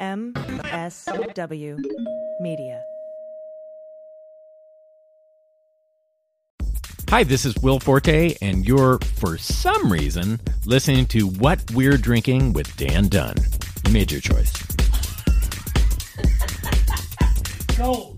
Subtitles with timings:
[0.00, 1.78] MSW
[2.38, 2.84] Media.
[7.08, 12.52] Hi, this is Will Forte, and you're, for some reason, listening to What We're Drinking
[12.52, 13.36] with Dan Dunn.
[13.86, 14.52] You made your choice.
[17.78, 18.15] Gold.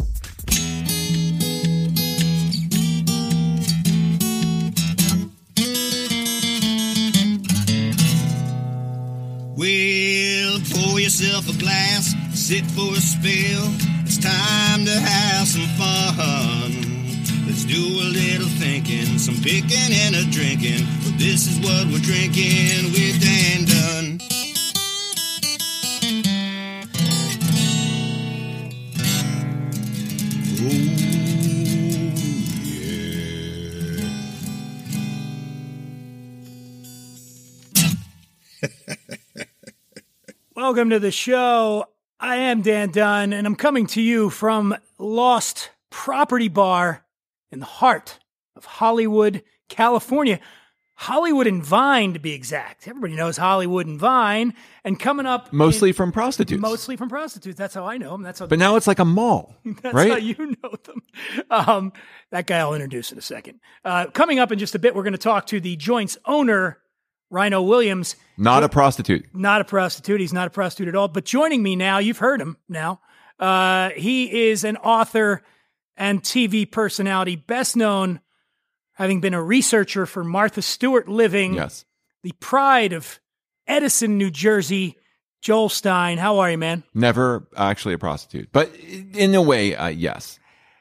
[11.21, 13.67] Yourself a glass, sit for a spill.
[14.07, 16.71] It's time to have some fun.
[17.47, 20.87] Let's do a little thinking, some picking and a drinking.
[21.03, 23.38] But this is what we're drinking with Dan
[40.79, 41.87] Welcome to the show.
[42.21, 47.05] I am Dan Dunn, and I'm coming to you from Lost Property Bar
[47.51, 48.21] in the heart
[48.55, 50.39] of Hollywood, California.
[50.95, 52.87] Hollywood and Vine, to be exact.
[52.87, 54.55] Everybody knows Hollywood and Vine.
[54.85, 56.61] And coming up, Mostly in- from prostitutes.
[56.63, 57.59] mostly from prostitutes.
[57.59, 58.23] That's how I know them.
[58.23, 58.47] That's how.
[58.47, 60.11] But now it's like a mall, That's right?
[60.13, 61.03] how you know them.
[61.51, 61.93] Um,
[62.31, 63.59] that guy I'll introduce in a second.
[63.85, 66.79] Uh, coming up in just a bit, we're going to talk to the joint's owner,
[67.31, 68.17] Rhino Williams.
[68.37, 69.27] Not a prostitute.
[69.35, 70.21] Not a prostitute.
[70.21, 71.09] He's not a prostitute at all.
[71.09, 73.01] But joining me now, you've heard him now.
[73.39, 75.43] Uh, he is an author
[75.97, 78.21] and TV personality, best known
[78.95, 81.85] having been a researcher for Martha Stewart Living, Yes.
[82.23, 83.21] the pride of
[83.67, 84.97] Edison, New Jersey.
[85.41, 86.83] Joel Stein, how are you, man?
[86.95, 88.49] Never actually a prostitute.
[88.53, 90.41] But in a way, uh, yes.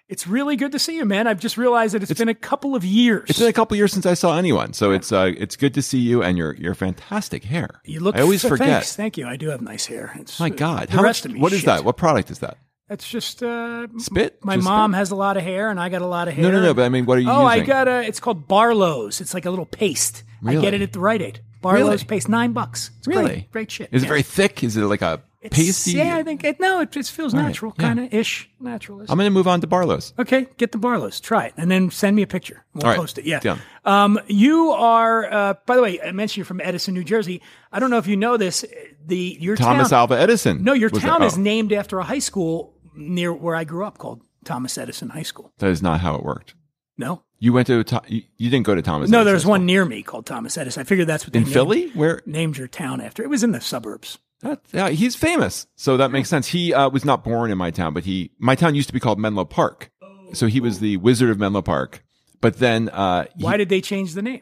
[0.10, 1.28] It's really good to see you, man.
[1.28, 3.30] I've just realized that it's been a couple of years.
[3.30, 4.72] It's been a couple years since I saw anyone.
[4.72, 7.82] So it's uh, it's good to see you and your your fantastic hair.
[7.84, 8.16] you look.
[8.16, 8.68] I always f- forget.
[8.68, 8.96] Thanks.
[8.96, 9.28] Thank you.
[9.28, 10.14] I do have nice hair.
[10.16, 10.90] It's, My uh, God.
[10.90, 11.66] How rest much, what is shit.
[11.66, 11.84] that?
[11.84, 12.58] What product is that?
[12.88, 14.46] That's just uh, Spit?
[14.46, 14.98] My Just mom spit?
[15.00, 16.44] has a lot of hair, and I got a lot of hair.
[16.46, 16.74] No, no, no.
[16.74, 18.02] But I mean, what are you oh, I got a.
[18.08, 19.20] It's called Barlow's.
[19.20, 20.24] It's like a little paste.
[20.46, 20.62] I Really?
[20.62, 21.42] get it at the Rite Aid.
[21.62, 22.06] Barlow's Really?
[22.06, 22.92] paste, nine bucks.
[23.00, 23.26] It's Really?
[23.26, 23.90] great, great shit.
[23.92, 24.10] Is it Yeah.
[24.10, 24.64] very thick?
[24.64, 25.92] Is it like a It's- pasty?
[25.94, 26.82] Yeah, I think it, no.
[26.82, 27.84] It just feels All right, natural, yeah.
[27.88, 29.00] kind of ish, natural.
[29.02, 30.14] I'm going to move on to Barlow's.
[30.20, 31.20] Okay, get the Barlow's.
[31.20, 32.64] Try it, and then send me a picture.
[32.74, 33.26] We'll All right, post it.
[33.26, 33.58] Yeah.
[33.86, 35.32] Um, you are.
[35.34, 37.42] Uh, by the way, I mentioned you're from Edison, New Jersey.
[37.72, 38.64] I don't know if you know this.
[39.06, 40.64] The your Thomas town, Alva Edison.
[40.64, 41.28] No, your town it?
[41.28, 45.10] is Oh, named after a high school near where I grew up called Thomas Edison
[45.10, 45.54] High School.
[45.60, 46.54] That is not how it worked.
[47.00, 49.04] No, You went to you, didn't go to Thomas.
[49.06, 49.12] Edison?
[49.12, 50.82] No, Edison there's one near me called Thomas Edison.
[50.82, 51.90] I figured that's what they in named, Philly.
[51.90, 53.22] Where named your town after.
[53.22, 54.18] It was in the suburbs.
[54.42, 56.48] That, yeah, he's famous, so that makes sense.
[56.48, 59.00] He uh, was not born in my town, but he my town used to be
[59.00, 59.90] called Menlo Park,
[60.34, 62.04] so he was the Wizard of Menlo Park.
[62.40, 64.42] But then uh, he- Why did they change the name?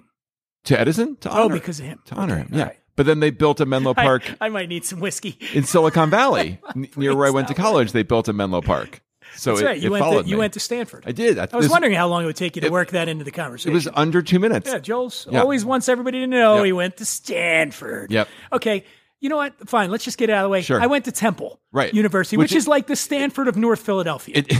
[0.65, 1.99] to Edison to honor, Oh, because of him.
[2.05, 2.49] to honor Okay, him.
[2.51, 2.77] Yeah, right.
[2.95, 5.37] but then they built a Menlo Park I, I might need some whiskey.
[5.53, 6.59] in Silicon Valley,
[6.97, 7.91] near where I went to college.
[7.91, 9.01] They built a Menlo Park,
[9.35, 9.79] so That's it, right.
[9.79, 10.03] You went.
[10.03, 11.03] followed To, you went to Stanford.
[11.05, 11.37] I did.
[11.37, 13.23] I was this- wondering how long it would take you to it- work that into
[13.23, 13.71] the conversation.
[13.71, 14.67] It was under two minutes.
[14.69, 15.39] yeah, Joel's Yeah.
[15.41, 16.65] always wants everybody to know Yep.
[16.65, 18.11] he went to Stanford.
[18.11, 18.27] Yep.
[18.53, 18.83] Okay.
[19.21, 19.69] You know what?
[19.69, 19.91] Fine.
[19.91, 20.61] Let's just get it out of the way.
[20.61, 20.79] Sure.
[20.81, 21.93] I went to Temple Right.
[21.93, 24.35] University, Which which, is- is like the Stanford of North Philadelphia.
[24.37, 24.53] It,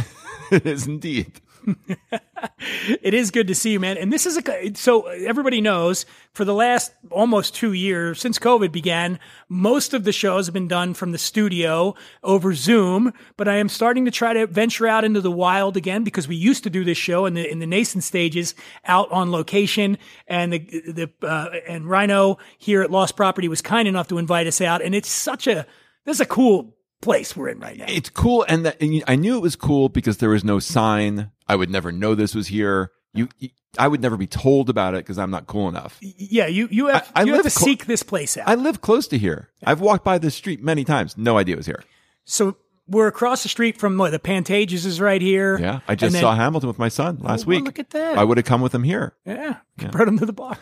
[0.52, 1.42] it is indeed.
[3.02, 3.98] it is good to see you, man.
[3.98, 8.72] And this is a so everybody knows for the last almost two years since COVID
[8.72, 13.14] began, most of the shows have been done from the studio over Zoom.
[13.38, 16.36] But I am starting to try to venture out into the wild again because we
[16.36, 18.56] used to do this show in the in the nascent stages
[18.86, 19.98] out on location,
[20.28, 24.48] and the the uh, and Rhino here at Lost Property was kind enough to invite
[24.48, 25.66] us out, and it's such a
[26.06, 26.75] this is a cool
[27.06, 27.86] place we're in right now.
[27.88, 31.32] It's cool, and, that, and I knew it was cool because there was no sign.
[31.48, 32.92] I would never know this was here.
[33.14, 35.98] You, you I would never be told about it because I'm not cool enough.
[36.02, 38.48] yeah, you you have I- I you have to clo- seek this place out.
[38.48, 39.50] I live close to here.
[39.64, 41.18] I've walked by this street many times.
[41.18, 41.84] No idea it was here.
[42.26, 42.58] So
[42.88, 45.58] we're across the street from what, the Pantages is right here.
[45.60, 47.66] Yeah, I just then- saw Hamilton with my son last Oh, well, week.
[47.66, 48.18] look at that.
[48.18, 49.16] I would have come with him here.
[49.26, 49.58] Yeah,
[49.92, 50.58] brought him to the bar.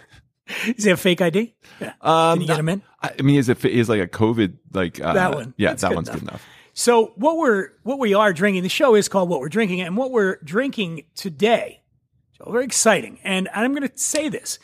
[0.76, 1.54] Does he a fake ID?
[1.80, 1.94] Yeah.
[2.02, 2.82] Um, Can you get him in?
[3.02, 5.54] I I mean, is it is like a COVID like uh, That one.
[5.58, 6.20] Yeah, That's that good one's enough.
[6.20, 6.46] good enough.
[6.74, 8.64] So what we're what we are drinking.
[8.64, 11.82] The show is called What We're Drinking, and what we're drinking today.
[12.38, 13.20] So very exciting.
[13.24, 14.58] And I'm going to say this.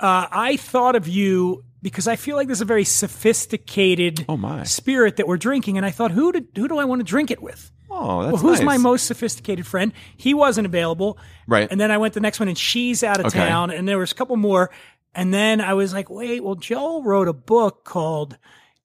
[0.00, 4.64] Uh, I thought of you because I feel like there's a very sophisticated Oh, my.
[4.64, 7.30] spirit that we're drinking, and I thought, who do, who do I want to drink
[7.30, 7.70] it with?
[8.02, 9.92] Oh, that's well, who's my most sophisticated friend?
[10.16, 11.18] He wasn't available.
[11.46, 11.68] Right.
[11.70, 13.38] And then I went the next one and she's out of Okay.
[13.38, 14.70] town and there was a couple more.
[15.14, 18.38] And then I was like, wait, well, Joel wrote a book called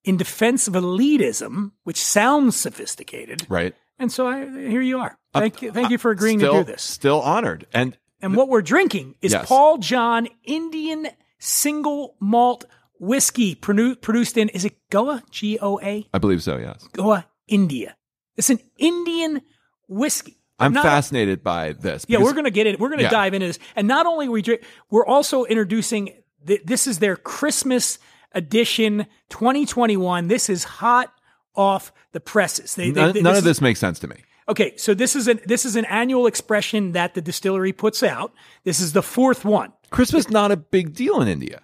[0.03, 3.45] In Defense of Elitism, which sounds sophisticated.
[3.49, 3.73] right?
[3.99, 5.17] And so I, here you are.
[5.33, 5.71] Thank you.
[5.71, 6.81] Thank you for agreeing still, to do this.
[6.81, 9.47] Still honored, and And what we're drinking is Yes.
[9.47, 11.07] Paul John Indian
[11.39, 12.65] single malt
[12.99, 15.23] whiskey produ- produced in, is it Goa?
[15.29, 16.07] G O A?
[16.13, 16.57] I believe so.
[16.57, 16.87] Yes.
[16.93, 17.95] Goa, India.
[18.37, 19.41] It's an Indian
[19.87, 20.37] whiskey.
[20.59, 22.05] I'm Not- fascinated by this.
[22.07, 22.79] Yeah, we're going to get it.
[22.79, 23.09] We're going to Yeah.
[23.09, 23.59] dive into this.
[23.75, 26.11] And not only are we drink, we're also introducing
[26.47, 27.99] th- this is their Christmas
[28.33, 30.27] edition 2021.
[30.27, 31.11] This is hot
[31.55, 32.75] off the presses.
[32.75, 34.15] They, they- None, they- none this of is- this makes sense to me.
[34.47, 38.31] Okay, so this is an this is an annual expression that the distillery puts out.
[38.63, 39.73] This is the fourth one.
[39.89, 41.63] Christmas not a big deal in India.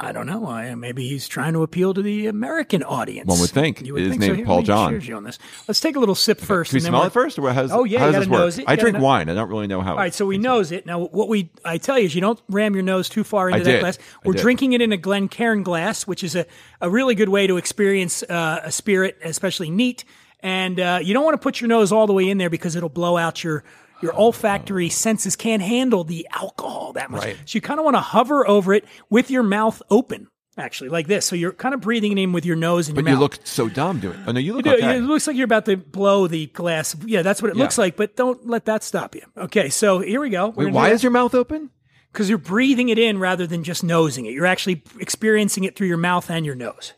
[0.00, 0.48] I don't know.
[0.48, 3.28] I, maybe he's trying to appeal to the American audience.
[3.28, 3.82] One would think.
[3.82, 4.36] You would His think name's so.
[4.36, 5.00] Here, Paul John.
[5.00, 5.38] you on this.
[5.68, 6.70] Let's take a little sip first.
[6.70, 8.68] Can we smell we'll- it first, or how's, Oh, yeah, how does this work?
[8.68, 9.28] I drink wine.
[9.28, 9.92] I don't really know how.
[9.92, 10.86] All right, so we nose it.
[10.86, 13.60] Now, what we I tell you is you don't ram your nose too far into
[13.60, 13.80] I that did.
[13.80, 13.98] glass.
[14.24, 16.46] We're drinking it in a Glencairn glass, which is a,
[16.80, 20.04] a really good way to experience uh, a spirit, especially neat.
[20.40, 22.74] And uh, you don't want to put your nose all the way in there because
[22.74, 23.62] it'll blow out your
[24.02, 27.22] your olfactory senses can't handle the alcohol that much.
[27.22, 27.36] Right.
[27.46, 30.28] So you kind of want to hover over it with your mouth open,
[30.58, 31.24] actually, like this.
[31.24, 33.22] So you're kind of breathing it in with your nose and but your you mouth.
[33.22, 34.18] look so dumb doing.
[34.18, 34.24] it.
[34.26, 34.96] Oh no, you look Yeah, okay.
[34.98, 36.96] It looks like you're about to blow the glass.
[37.06, 37.62] Yeah, that's what it Yeah.
[37.62, 39.22] looks like, but don't let that stop you.
[39.36, 40.48] Okay, so here we go.
[40.50, 41.70] Wait, why is your mouth open?
[42.12, 44.32] Because you're breathing it in rather than just nosing it.
[44.32, 46.92] You're actually experiencing it through your mouth and your nose.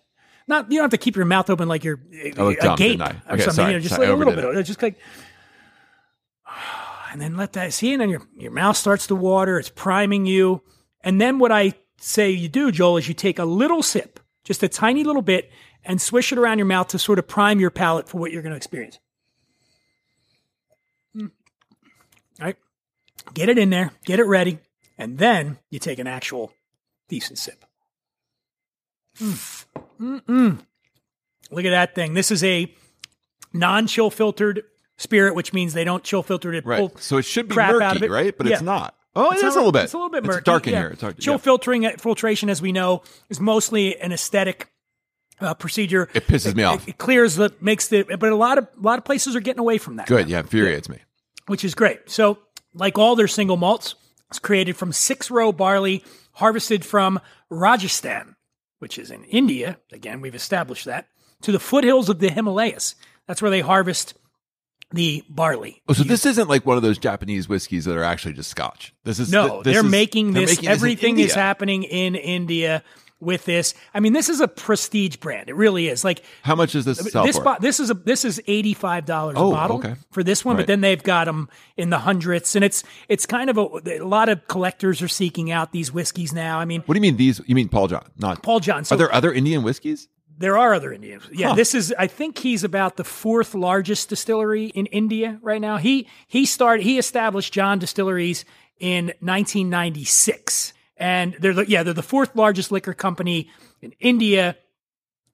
[0.48, 3.42] Not you don't have to keep your mouth open like you're dumb, agape or Okay,
[3.42, 3.50] something.
[3.52, 4.44] sorry, you know, just sorry, like a little bit.
[4.44, 4.98] of- Just like,
[7.14, 9.56] and then let that see, and then your your mouth starts to water.
[9.56, 10.62] It's priming you,
[11.00, 14.64] and then what I say you do, Joel, is you take a little sip, just
[14.64, 15.48] a tiny little bit,
[15.84, 18.42] and swish it around your mouth to sort of prime your palate for what you're
[18.42, 18.98] going to experience.
[21.16, 21.30] Mm.
[22.40, 22.56] All right,
[23.32, 24.58] get it in there, get it ready,
[24.98, 26.52] and then you take an actual
[27.08, 27.64] decent sip.
[29.20, 30.64] Mm.
[31.52, 32.14] Look at that thing.
[32.14, 32.74] This is a
[33.52, 34.64] non-chill filtered
[34.96, 36.64] spirit, which means they don't chill filter it.
[36.64, 36.78] Right.
[36.78, 38.10] pull So it should be murky, of it.
[38.10, 38.36] right?
[38.36, 38.54] But Yeah.
[38.54, 38.94] it's not.
[39.16, 39.84] Oh, it It's a little bit.
[39.84, 40.44] It's a little bit It's murky.
[40.44, 40.78] dark in yeah.
[40.80, 40.88] here.
[40.88, 41.18] It's hard.
[41.18, 41.38] Chill yeah.
[41.38, 44.70] filtering, filtration, as we know, is mostly an aesthetic
[45.40, 46.08] uh, procedure.
[46.14, 46.88] It pisses me off.
[46.88, 49.60] It, clears the makes the, but a lot of a lot of places are getting
[49.60, 50.06] away from that.
[50.06, 50.28] Good.
[50.28, 50.98] Yeah, infuriates me.
[51.46, 52.08] which is great.
[52.10, 52.38] So,
[52.72, 53.94] like all their single malts,
[54.30, 56.02] it's created from six row barley
[56.32, 57.20] harvested from
[57.50, 58.34] Rajasthan,
[58.80, 59.78] which is in India.
[59.92, 61.06] Again, we've established that
[61.42, 62.94] to the foothills of the Himalayas.
[63.26, 64.14] That's where they harvest
[64.94, 65.82] the barley.
[65.88, 68.94] Oh, so this isn't like one of those Japanese whiskeys that are actually just Scotch.
[69.04, 70.52] This is No, this they're is- making they're this.
[70.56, 72.82] making in everything is happening in India
[73.20, 73.72] with this.
[73.94, 75.48] I mean, this is a prestige brand.
[75.48, 76.04] It really is.
[76.04, 79.36] Like How much is this this, bo- this is a this is eighty five dollars
[79.38, 79.94] Oh, a bottle okay.
[80.10, 80.62] for this one, Right.
[80.62, 81.48] but then they've got them
[81.78, 83.66] in the hundreds, and it's it's kind of a,
[84.00, 86.58] a lot of collectors are seeking out these whiskeys now.
[86.58, 87.40] I mean, what do you mean these?
[87.46, 88.04] You mean Paul John?
[88.18, 88.84] Not Paul John.
[88.84, 90.08] So Are there other Indian whiskeys?
[90.38, 91.22] There are other Indians.
[91.32, 91.54] Yeah, Huh.
[91.54, 95.76] this is I think he's about the fourth largest distillery in India right now.
[95.76, 98.44] He he started he established John Distilleries
[98.80, 100.72] in 1996.
[100.96, 103.50] And they're the, yeah, they're the fourth largest liquor company
[103.82, 104.56] in India.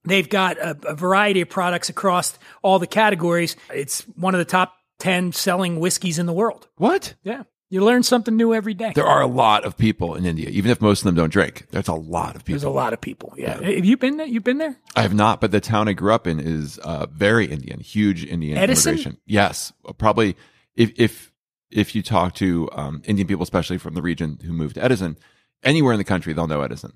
[0.04, 3.56] They've got a, a variety of products across all the categories.
[3.72, 6.66] It's one of the top 10 selling whiskeys in the world.
[6.76, 7.14] What?
[7.22, 7.42] Yeah.
[7.72, 8.90] You learn something new every day.
[8.96, 11.66] There are a lot of people in India, even if most of them don't drink.
[11.70, 12.54] There's a lot of people.
[12.54, 13.32] There's a lot of people.
[13.36, 13.62] Yeah.
[13.62, 14.26] Have you been there?
[14.26, 14.76] You've been there?
[14.96, 18.24] I have not, but the town I grew up in is uh, very Indian, huge
[18.24, 18.94] Indian Edison?
[18.94, 19.18] immigration.
[19.24, 20.36] Yes, probably
[20.74, 21.32] if if
[21.70, 25.16] if you talk to um, Indian people, especially from the region who moved to Edison,
[25.62, 26.94] anywhere in the country, they'll know Edison.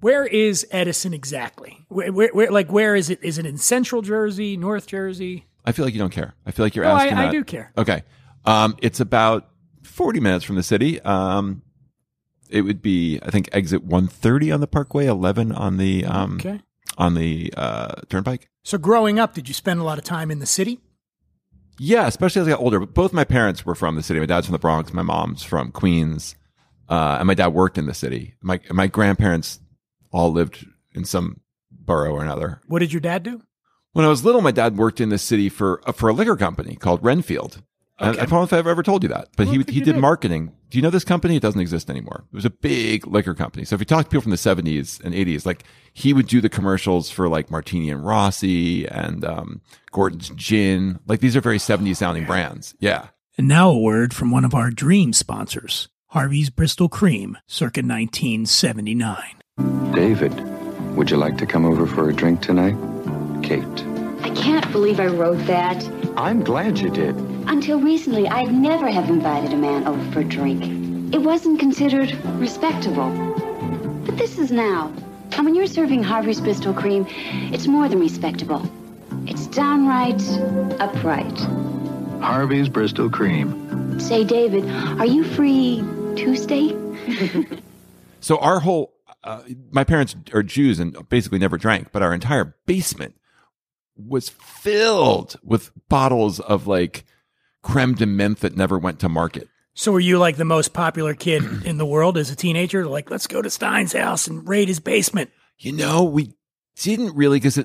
[0.00, 1.84] Where is Edison exactly?
[1.88, 3.18] Where, where, where like where is it?
[3.22, 5.44] Is it in Central Jersey, North Jersey?
[5.66, 6.34] I feel like you don't care.
[6.46, 7.18] I feel like you're No, asking.
[7.18, 7.32] I that.
[7.32, 7.70] do care.
[7.76, 8.02] Okay,
[8.46, 9.50] um, it's about
[9.86, 11.00] forty minutes from the city.
[11.02, 11.62] Um,
[12.48, 16.34] it would be, I think, exit one thirty on the Parkway, eleven on the um,
[16.34, 16.60] Okay.
[16.98, 18.48] on the uh, Turnpike.
[18.62, 20.80] So growing up, did you spend a lot of time in the city?
[21.78, 22.80] Yeah, especially as I got older.
[22.80, 24.18] But both my parents were from the city.
[24.20, 24.92] My dad's from the Bronx.
[24.94, 26.34] My mom's from Queens,
[26.88, 28.34] uh, and my dad worked in the city.
[28.40, 29.60] My my grandparents
[30.12, 31.40] all lived in some
[31.70, 32.60] borough or another.
[32.66, 33.42] What did your dad do?
[33.92, 36.36] When I was little, my dad worked in the city for uh, for a liquor
[36.36, 37.62] company called Renfield.
[37.98, 38.18] I- Okay.
[38.20, 39.96] I, don't know if I've ever told you that, but he he did did.
[39.98, 40.52] marketing.
[40.68, 41.36] Do you know this company?
[41.36, 42.24] It doesn't exist anymore.
[42.30, 43.64] It was a big liquor company.
[43.64, 46.40] So if you talk to people from the seventies and eighties, like he would do
[46.42, 49.62] the commercials for like Martini and Rossi and um,
[49.92, 50.98] Gordon's Gin.
[51.06, 52.74] Like these are very seventies sounding brands.
[52.80, 53.08] Yeah.
[53.38, 59.16] And now a word from one of our dream sponsors, Harvey's Bristol Cream, circa 1979.
[59.94, 60.32] David,
[60.96, 62.76] would you like to come over for a drink tonight?
[63.42, 63.62] Kate.
[64.20, 65.86] I can't believe I wrote that.
[66.16, 67.14] I'm glad you did.
[67.46, 71.14] Until recently, I'd never have invited a man over for a drink.
[71.14, 73.10] It wasn't considered respectable.
[74.04, 74.92] But this is now.
[75.32, 77.06] And when you're serving Harvey's Bristol Cream,
[77.52, 78.68] it's more than respectable.
[79.26, 80.22] It's downright
[80.80, 81.38] upright.
[82.20, 84.00] Harvey's Bristol Cream.
[84.00, 84.68] Say, David,
[84.98, 85.84] are you free
[86.16, 86.74] Tuesday?
[88.26, 88.92] So our whole
[89.22, 93.14] uh, my parents are Jews and basically never drank, but our entire basement
[93.96, 97.04] was filled with bottles of like
[97.62, 99.48] creme de menthe that never went to market.
[99.74, 102.86] So were you like the most popular kid in the world as a teenager?
[102.86, 105.30] Like, let's go to Stein's house and raid his basement.
[105.58, 106.34] You know, we
[106.76, 107.62] didn't really because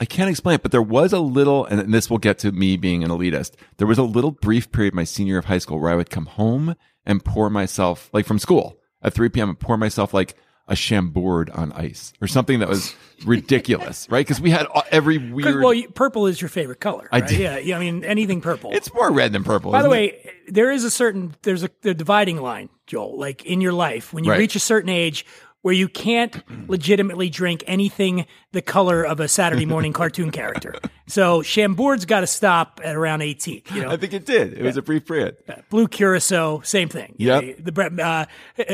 [0.00, 2.76] I can't explain it, but there was a little, and this will get to me
[2.76, 3.52] being an elitist.
[3.76, 6.10] There was a little brief period my senior year of high school where I would
[6.10, 6.74] come home
[7.06, 10.36] and pour myself, like from school at 3 p.m., and pour myself like
[10.72, 12.94] a Chambord on ice or something that was
[13.26, 14.26] ridiculous, right?
[14.26, 15.62] Because we had every weird.
[15.62, 17.08] Well, purple is your favorite color.
[17.12, 17.38] I did.
[17.38, 17.76] Yeah, yeah.
[17.76, 18.70] I mean, anything purple.
[18.72, 19.70] it's more red than purple.
[19.70, 20.24] By the isn't it?
[20.24, 23.18] way, there is a certain there's a the dividing line, Joel.
[23.18, 24.38] Like in your life, when you Right.
[24.40, 25.26] reach a certain age
[25.62, 30.74] where you can't legitimately drink anything the color of a Saturday morning cartoon character.
[31.06, 33.62] So Chambord's got to stop at around 18.
[33.74, 34.54] You know, I think it did.
[34.54, 35.36] It was a brief period.
[35.70, 37.14] blue curacao, same thing.
[37.16, 37.40] Yeah.
[37.40, 38.26] The uh, uh,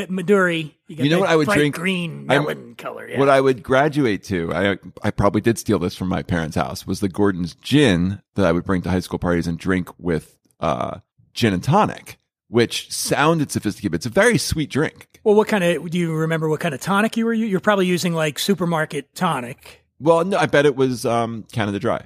[0.07, 0.73] Midori.
[0.87, 1.75] get You know what I would drink?
[1.75, 3.07] Green melon color.
[3.07, 3.19] Yeah.
[3.19, 6.85] What I would graduate to, I I probably did steal this from my parents' house,
[6.87, 10.37] was the Gordon's gin that I would bring to high school parties and drink with
[10.59, 10.99] uh,
[11.33, 12.17] gin and tonic,
[12.49, 15.07] which sounded sophisticated, but it's a very sweet drink.
[15.23, 15.89] well, what kind of?
[15.89, 17.33] Do you remember what kind of tonic you were?
[17.33, 19.85] You're probably using like supermarket tonic.
[19.99, 22.05] Well, no, I bet it was um, Canada Dry.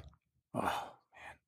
[0.56, 0.72] Oh man,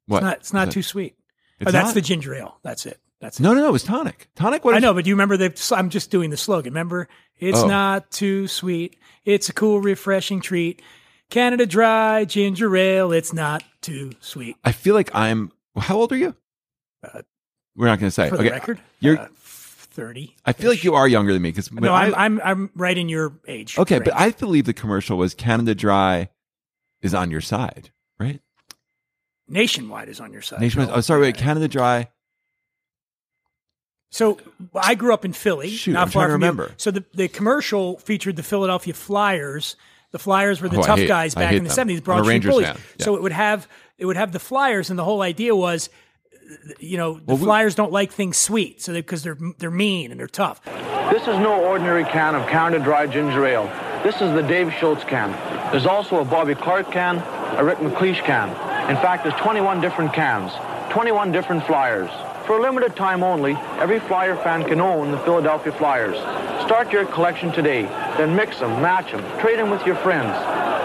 [0.08, 0.18] What?
[0.18, 0.38] it's not.
[0.40, 1.16] It's not too sweet.
[1.60, 1.94] It's oh, that's not?
[1.96, 2.58] the ginger ale.
[2.64, 3.00] That's it.
[3.22, 3.44] That's it.
[3.44, 4.28] No, no, no, it was tonic.
[4.36, 4.66] Tonic.
[4.66, 4.76] What?
[4.76, 5.74] I know, but do you remember the?
[5.76, 6.74] I'm just doing the slogan.
[6.74, 7.68] Remember, it's Oh.
[7.68, 8.98] not too sweet.
[9.24, 10.82] It's a cool, refreshing treat.
[11.32, 13.12] Canada Dry ginger ale.
[13.12, 14.58] It's not too sweet.
[14.64, 15.52] I feel like I'm.
[15.78, 16.36] How old are you?
[17.76, 18.30] We're not going to say.
[18.30, 19.18] For okay, the record, You're.
[19.20, 20.36] uh, thirty.
[20.46, 23.10] I feel like you are younger than me because No, I'm, I'm I'm right in
[23.10, 23.78] your age.
[23.78, 24.14] okay, but.
[24.14, 26.30] I believe the commercial was Canada Dry
[27.02, 28.42] is on your side, right?
[29.48, 30.60] nationwide is on your side.
[30.60, 30.90] Nationwide.
[30.92, 31.38] Oh, sorry, wait.
[31.38, 32.10] Canada Dry.
[34.12, 34.40] So
[34.74, 36.68] I grew up in Philly, Shoot, not I'm far from you.
[36.78, 39.76] So the the commercial featured the Philadelphia Flyers.
[40.12, 42.00] The Flyers were the Oh, tough hate- guys back in the seventies.
[42.02, 42.68] Broad Street Bullies.
[42.68, 42.78] Yeah.
[43.00, 43.68] So it would have
[43.98, 45.90] it would have the Flyers, and the whole idea was,
[46.80, 50.12] you know, the Well, we- Flyers don't like things sweet, so because they're they're mean
[50.12, 50.62] and they're tough.
[51.12, 53.70] This is no ordinary can of Canada Dry Ginger Ale.
[54.04, 55.32] This is the Dave Schultz can.
[55.72, 57.18] There's also a Bobby Clarke can,
[57.58, 58.50] a Rick MacLeish can.
[58.90, 60.52] In fact, there's 21 different cans,
[60.92, 62.10] 21 different Flyers.
[62.46, 66.16] For a limited time only, every Flyer fan can own the Philadelphia Flyers.
[66.66, 67.84] Start your collection today,
[68.18, 70.32] then mix them, match them, trade them with your friends.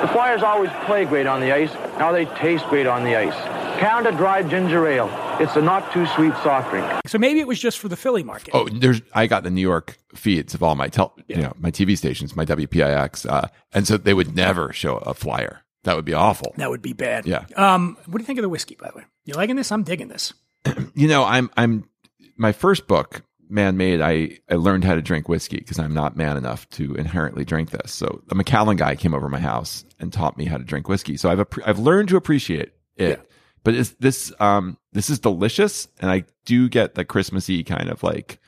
[0.01, 3.60] The Flyers always play great on the ice, now they taste great on the ice.
[3.81, 5.09] Canada Dry Ginger Ale.
[5.41, 6.87] It's a not too sweet soft drink.
[7.07, 8.51] So maybe it was just for the Philly market.
[8.55, 9.01] Oh, there's.
[9.15, 12.37] I got the New York feeds of all my tel, you know, my TV stations,
[12.37, 15.63] my WPIX, uh, and so they would never show a flyer.
[15.85, 16.53] That would be awful.
[16.59, 17.25] That would be bad.
[17.25, 17.47] Yeah.
[17.57, 19.05] Um, what do you think of the whiskey, by the way?
[19.25, 19.73] You liking this?
[19.73, 20.33] I'm digging this.
[20.95, 21.49] You know, I'm.
[21.57, 21.89] I'm.
[22.37, 26.19] My first book, Man Made, I I learned how to drink whiskey because I'm not
[26.19, 27.93] man enough to inherently drink this.
[27.93, 31.17] So the Macallan guy came over my house and taught me how to drink whiskey.
[31.17, 33.30] So I've I've learned to appreciate it.
[33.65, 38.03] But is this um this is delicious, and I do get the Christmassy kind of
[38.03, 38.39] like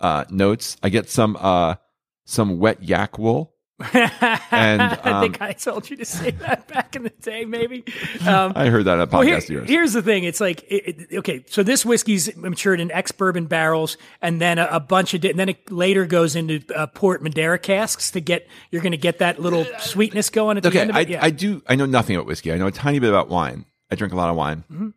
[0.00, 0.76] uh notes.
[0.82, 1.74] I get some uh
[2.24, 3.52] some wet yak wool.
[3.92, 3.92] And,
[4.52, 7.84] I think um, I told you to say that back in the day, maybe.
[8.24, 9.68] Um, I heard that on a podcast Well, here- of yours.
[9.68, 10.22] here's the thing.
[10.24, 14.58] It's like, it, it- okay, so this whiskey's matured in ex bourbon barrels, and then
[14.58, 18.12] a, a bunch of, di- and then it later goes into uh, port Madeira casks
[18.12, 18.46] to get.
[18.70, 21.00] You're going to get that little sweetness going at the okay, end of I.
[21.00, 21.18] Yeah.
[21.22, 21.60] I do.
[21.66, 22.52] I know nothing about whiskey.
[22.52, 23.66] I know a tiny bit about wine.
[23.90, 24.64] I drink a lot of wine.
[24.72, 24.88] Mm-hmm.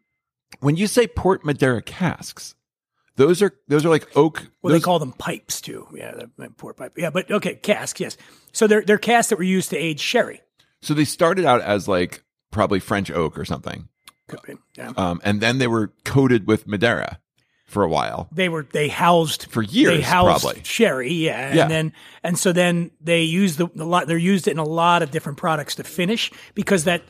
[0.60, 2.56] When you say Port Madeira casks,
[3.16, 4.48] those are those are like oak.
[4.62, 5.88] well, those- they call them pipes too.
[5.94, 6.94] Yeah, the- the port pipe.
[6.98, 8.00] Yeah, but okay, casks.
[8.00, 8.18] Yes.
[8.54, 10.42] So they're they're casks that were used to age sherry.
[10.82, 13.90] so they started out as like probably French oak or something,
[14.28, 14.54] Could be.
[14.78, 14.94] Yeah.
[14.96, 17.20] um, and then they were coated with Madeira
[17.66, 18.30] for a while.
[18.32, 20.64] they were they housed For years, They housed probably.
[20.64, 21.62] sherry, yeah, Yeah.
[21.64, 24.08] and then and so then they used the a lot.
[24.08, 27.02] They're used in a lot of different products to finish because that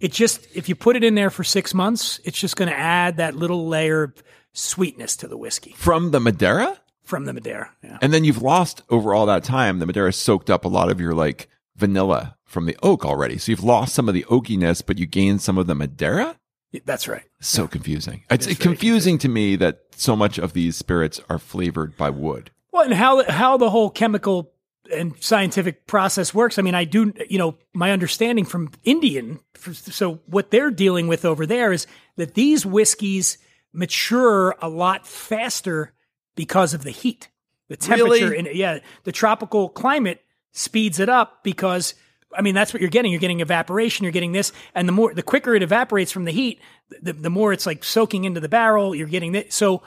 [0.00, 2.76] it just if you put it in there for six months, it's just going to
[2.76, 6.78] add that little layer of sweetness to the whiskey From the Madeira?
[7.04, 7.70] from the Madeira.
[7.82, 9.80] Yeah, And then you've lost over all that time.
[9.80, 13.36] The Madeira soaked up a lot of your like vanilla from the oak already.
[13.38, 16.36] So you've lost some of the oakiness, but you gained some of the Madeira?
[16.84, 17.24] that's right.
[17.40, 18.22] So confusing.
[18.30, 22.52] It's confusing to me that so much of these spirits are flavored by wood.
[22.72, 24.52] Well, and how how the whole chemical
[24.92, 26.58] and scientific process works.
[26.58, 29.40] I mean, I do, you know, my understanding from Indian.
[29.72, 33.38] So what they're dealing with over there is that these whiskeys
[33.72, 35.92] mature a lot faster
[36.34, 37.28] because of the heat,
[37.68, 38.38] the temperature, Really?
[38.38, 41.94] and yeah, the tropical climate speeds it up because.
[42.32, 43.10] I mean, that's what you're getting.
[43.10, 44.04] You're getting evaporation.
[44.04, 46.60] You're getting this, and the more, the quicker it evaporates from the heat,
[47.02, 48.94] the, the more it's like soaking into the barrel.
[48.94, 49.52] You're getting this.
[49.52, 49.82] So,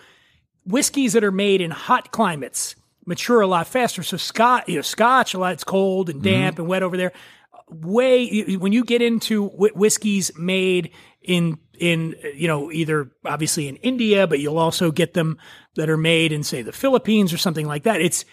[0.66, 4.04] whiskeys that are made in hot climates mature a lot faster.
[4.04, 5.54] So Scotch, you know, Scotch a lot.
[5.54, 6.30] It's cold and mm-hmm.
[6.30, 7.12] damp and wet over there.
[7.70, 10.92] Way when you get into wh- whiskeys made
[11.22, 15.38] in in you know either obviously in India, but you'll also get them
[15.76, 18.02] that are made in say the Philippines or something like that.
[18.02, 18.26] It's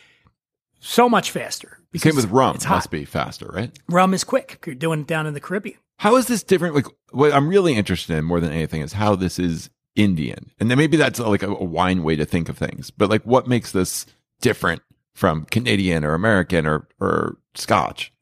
[0.80, 1.78] so much faster.
[1.96, 2.56] Same with rum.
[2.60, 2.76] Hot.
[2.76, 3.76] Must be faster, right?
[3.88, 4.62] Rum is quick.
[4.66, 5.78] You're doing it down in the Caribbean.
[5.98, 6.74] How is this different?
[6.74, 10.70] Like, what I'm really interested in more than anything is how this is Indian, and
[10.70, 12.90] then maybe that's like a, a wine way to think of things.
[12.90, 14.06] But like, what makes this
[14.40, 14.82] different
[15.14, 18.12] from Canadian or American or or Scotch?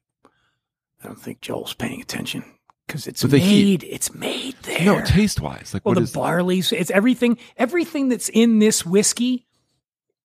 [1.02, 2.44] I don't think Joel's paying attention
[2.86, 3.84] because it's But made.
[3.84, 4.84] It's made there.
[4.84, 6.72] No, taste wise, like well, the barley's.
[6.72, 7.38] It's everything.
[7.56, 9.46] Everything that's in this whiskey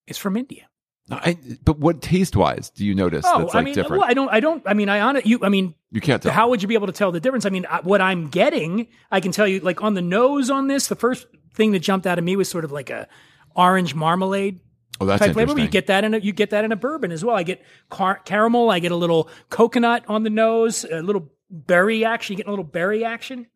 [0.06, 0.66] is from India.
[1.06, 4.00] No, I, but what taste wise do you notice Oh, that's I like mean, different?
[4.00, 4.28] well, I don't.
[4.30, 4.62] I don't.
[4.66, 5.38] I mean, I on you.
[5.42, 6.32] I mean, you can't tell.
[6.32, 7.44] how would you be able to tell the difference?
[7.44, 10.66] I mean, I- what I'm getting, I can tell you, like on the nose on
[10.66, 13.06] this, the first thing that jumped out of me was sort of like a
[13.54, 14.60] orange marmalade
[15.00, 15.58] oh, that's type flavor.
[15.58, 17.36] You get that in a, you get that in a bourbon as well.
[17.36, 18.70] I get car- caramel.
[18.70, 22.34] I get a little coconut on the nose, a little berry action.
[22.34, 23.46] You get a little berry action.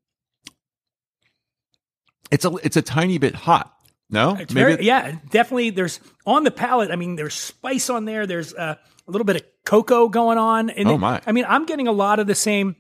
[2.31, 3.75] it's a it's a tiny bit hot.
[4.11, 5.69] No, It's maybe very, yeah, definitely.
[5.69, 6.91] There's on the palate.
[6.91, 8.27] I mean, there's spice on there.
[8.27, 8.77] There's uh,
[9.07, 10.71] a little bit of cocoa going on.
[10.71, 11.21] And Oh, it- my.
[11.27, 12.77] I mean, I'm getting a lot of the same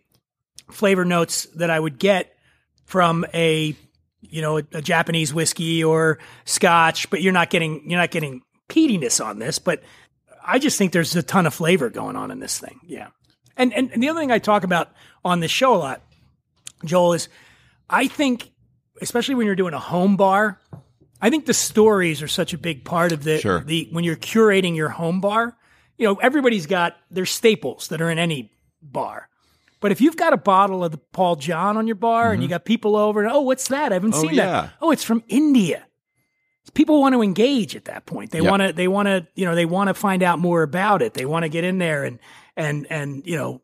[0.70, 2.34] flavor notes that I would get
[2.86, 3.76] from a
[4.22, 8.40] you know a, a Japanese whiskey or Scotch, but you're not getting you're not getting
[8.68, 9.58] peatiness on this.
[9.58, 9.82] But
[10.46, 12.80] I just think there's a ton of flavor going on in this thing.
[12.86, 13.08] Yeah,
[13.56, 14.90] and and, and the other thing I talk about
[15.24, 16.02] on this show a lot,
[16.84, 17.28] Joel, is
[17.90, 18.50] I think
[19.00, 20.60] especially when you're doing a home bar.
[21.20, 23.64] I think the stories are such a big part of the Sure.
[23.64, 25.56] the when you're curating your home bar.
[25.96, 29.28] You know, everybody's got their staples that are in any bar.
[29.80, 32.48] But if you've got a bottle of the Paul John on your bar and you
[32.48, 33.90] got people over and oh, what's that?
[33.90, 34.26] I haven't Mm-hmm.
[34.26, 34.46] Oh, seen yeah.
[34.62, 34.72] that.
[34.80, 35.86] Oh, it's from India.
[36.78, 38.30] People want to engage at that point.
[38.30, 38.50] They Yep.
[38.50, 41.12] want to they want to, you know, they want to find out more about it.
[41.14, 42.20] They want to get in there and
[42.56, 43.62] and and, you know,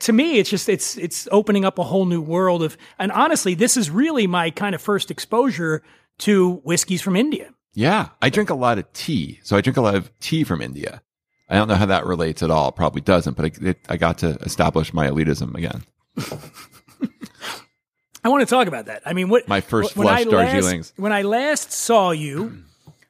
[0.00, 3.54] to me it's just it's it's opening up a whole new world of and honestly,
[3.54, 5.84] this is really my kind of first exposure
[6.18, 7.50] to whiskeys from India.
[7.72, 9.38] Yeah, I drink a lot of tea.
[9.44, 11.02] So I drink a lot of tea from India.
[11.48, 12.72] I don't know how that relates at all.
[12.72, 15.84] Probably doesn't, but I, it, I got to establish my elitism again.
[18.24, 19.02] I want to talk about that.
[19.04, 20.92] I mean, what My first when I flush Darjeelings.
[20.96, 22.62] When I last saw you,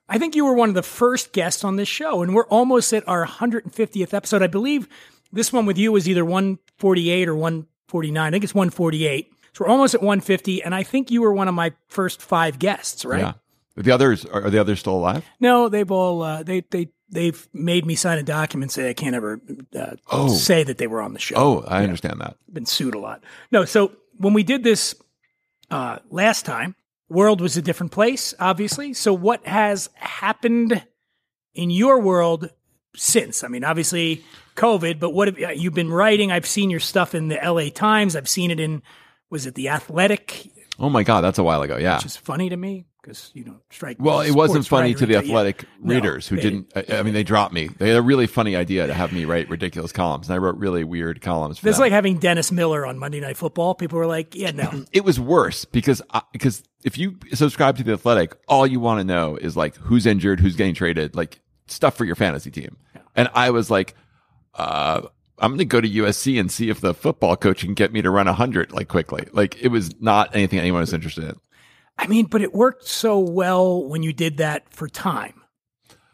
[0.09, 2.93] I think you were one of the first guests on this show, and we're almost
[2.93, 4.43] at our 150th episode.
[4.43, 4.89] I believe
[5.33, 8.23] this one with you was either 148 or 149.
[8.27, 9.31] I think it's 148.
[9.53, 12.59] So we're almost at 150, and I think you were one of my first five
[12.59, 13.21] guests, right?
[13.21, 13.33] Yeah.
[13.77, 15.25] The others are, the others still alive?
[15.41, 19.15] No, they've all uh, they they they've made me sign a document say I can't
[19.17, 19.41] ever
[19.77, 20.29] uh, Oh.
[20.29, 21.35] say that they were on the show.
[21.37, 22.37] Oh, I understand that.
[22.53, 23.23] been sued a lot.
[23.51, 24.95] No, so when we did this
[25.71, 26.75] uh, last time,
[27.09, 28.95] world was a different place, obviously.
[28.95, 30.85] So what has happened
[31.55, 32.51] in your world
[32.97, 33.45] since?
[33.45, 34.25] I mean, obviously
[34.57, 36.33] COVID, but what have you've been writing?
[36.33, 38.17] I've seen your stuff in the LA Times.
[38.17, 38.83] I've seen it in
[39.31, 40.51] was it the Athletic?
[40.79, 41.77] Oh my god, that's a while ago.
[41.77, 41.97] Yeah.
[41.97, 43.99] Which is funny to me because you know strike.
[44.01, 45.31] Well, it wasn't funny to the and- yeah.
[45.31, 46.73] athletic No, readers who they- didn't.
[46.75, 47.69] I, I mean, they dropped me.
[47.69, 50.57] They had a really funny idea to have me write ridiculous columns, and I wrote
[50.57, 51.59] really weird columns.
[51.59, 51.79] For them.
[51.81, 53.75] like having Dennis Miller on Monday Night Football.
[53.75, 57.83] People were like, "Yeah, no, it was worse because I, because if you subscribe to
[57.85, 61.41] the athletic all you want to know is like who's injured who's getting traded like
[61.67, 62.77] stuff for your fantasy team
[63.17, 63.95] and i was like
[64.55, 65.01] uh
[65.39, 68.11] i'm gonna go to usc and see if the football coach can get me to
[68.11, 71.37] run 100 like quickly like it was not anything anyone was interested in
[71.99, 75.43] I mean, but it worked so well when you did that for Time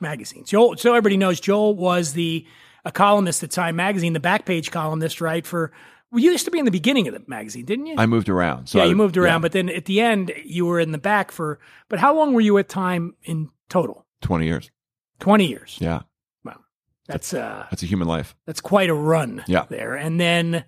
[0.01, 0.45] magazine.
[0.45, 2.47] Joel, so everybody knows Joel was the
[2.85, 5.47] a columnist at Time magazine, the back page columnist, right?
[5.47, 5.73] For
[6.11, 7.95] well, you used to be in the beginning of the magazine, didn't you?
[7.99, 10.33] i moved around so yeah, I- you moved around, yeah, but then at the end
[10.45, 11.59] you were in the back for.
[11.89, 14.07] But how long were you at Time in total?
[14.23, 14.71] 20 years
[15.19, 15.77] Twenty years.
[15.81, 16.03] yeah
[16.45, 16.61] Wow,
[17.07, 19.45] that's uh, that's a human life that's quite a run.
[19.47, 19.65] Yeah.
[19.69, 20.65] there, and then.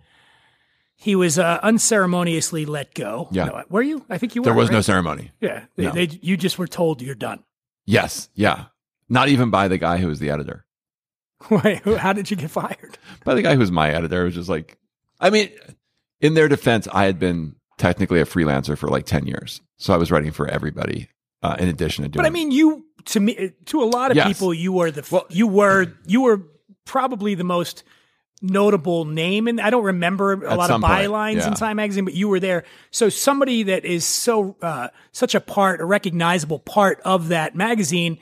[1.03, 3.29] He was uh, unceremoniously let go.
[3.33, 3.47] Yeah.
[3.47, 4.05] No, were you?
[4.09, 4.47] I think you were.
[4.47, 5.91] there was no ceremony Yeah, they, No.
[5.93, 7.43] they, you just were told you're done.
[7.87, 8.67] yes yeah
[9.09, 10.65] not even by the guy who was the editor
[11.51, 12.99] Wait, how did you get fired?
[13.25, 14.23] by the guy who was my editor.
[14.23, 14.79] It was just like,
[15.19, 15.51] I mean,
[16.21, 19.61] in their defense, I had been technically a freelancer for like 10 years.
[19.77, 21.09] So I was writing for everybody
[21.43, 24.17] uh, in addition to doing But I mean, you to me, to a lot of
[24.17, 24.29] Yes.
[24.29, 26.43] people, you were the well, you were you were
[26.85, 27.83] probably the most
[28.42, 31.55] notable name, and I don't remember a At lot of bylines in.
[31.55, 32.64] Time magazine, but you were there.
[32.90, 38.18] So somebody that is so uh, such a part, a recognizable part of that magazine.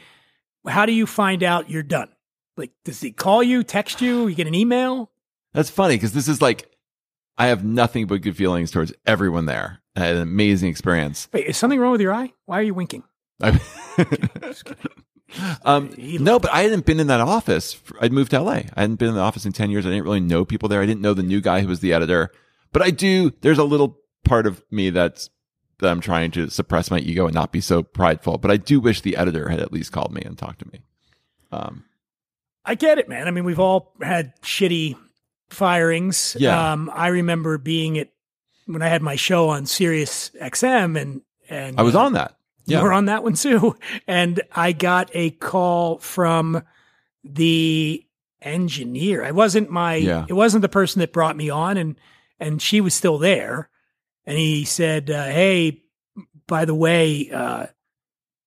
[0.68, 2.08] How do you find out you're done?
[2.56, 5.10] Like, does he call you, text you, you get an email?
[5.54, 6.70] That's funny because this is like,
[7.38, 9.80] I have nothing but good feelings towards everyone there.
[9.96, 11.28] I had an amazing experience.
[11.32, 12.32] Wait, is something wrong with your eye?
[12.44, 13.02] Why are you winking?
[13.42, 13.60] I-
[15.64, 17.80] Um, no, but I hadn't been in that office.
[18.00, 18.50] I'd moved to LA.
[18.74, 19.86] I hadn't been in the office in 10 years.
[19.86, 20.82] I didn't really know people there.
[20.82, 22.32] I didn't know the new guy who was the editor,
[22.72, 23.30] but I do.
[23.40, 25.30] There's a little part of me that's,
[25.78, 28.80] that I'm trying to suppress my ego and not be so prideful, but I do
[28.80, 30.80] wish the editor had at least called me and talked to me.
[31.52, 31.84] Um,
[32.64, 33.28] I get it, man.
[33.28, 34.96] I mean, we've all had shitty
[35.48, 36.36] firings.
[36.40, 36.72] Yeah.
[36.72, 38.08] Um, I remember being at
[38.66, 42.36] when I had my show on Sirius XM and and I was uh, on that.
[42.66, 42.82] Yeah.
[42.82, 43.76] were on that one too.
[44.06, 46.62] And I got a call from
[47.24, 48.04] the
[48.42, 49.22] engineer.
[49.24, 50.24] It wasn't my Yeah.
[50.28, 51.96] it wasn't the person that brought me on and
[52.38, 53.68] and she was still there.
[54.24, 55.82] And he said, uh, "Hey,
[56.46, 57.66] by the way, uh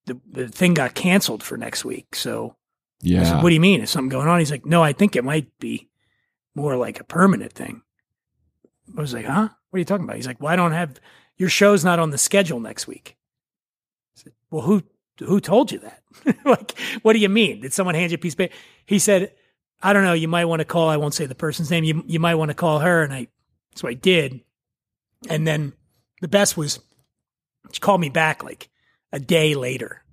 [0.05, 2.15] the, the thing got canceled for next week.
[2.15, 2.55] So
[3.01, 3.23] Yeah.
[3.23, 3.81] said, what do you mean?
[3.81, 4.39] Is something going on?
[4.39, 5.87] He's like, no, I think it might be
[6.55, 7.81] more like a permanent thing.
[8.97, 9.47] I was like, huh?
[9.69, 10.17] What are you talking about?
[10.17, 10.99] He's like, well, I don't have
[11.37, 13.15] your show's not on the schedule next week.
[14.53, 14.83] Well, who
[15.17, 16.03] who told you that?
[16.45, 17.61] like, what do you mean?
[17.61, 18.53] Did someone hand you a piece of paper?
[18.85, 19.33] He said,
[19.81, 20.13] I don't know.
[20.13, 20.89] You might want to call.
[20.89, 21.83] I won't say the person's name.
[21.83, 23.01] You you might want to call her.
[23.01, 23.29] And I
[23.73, 24.41] so I did.
[25.27, 25.73] And then
[26.21, 26.79] the best was
[27.71, 28.69] she called me back like
[29.11, 30.03] a day later.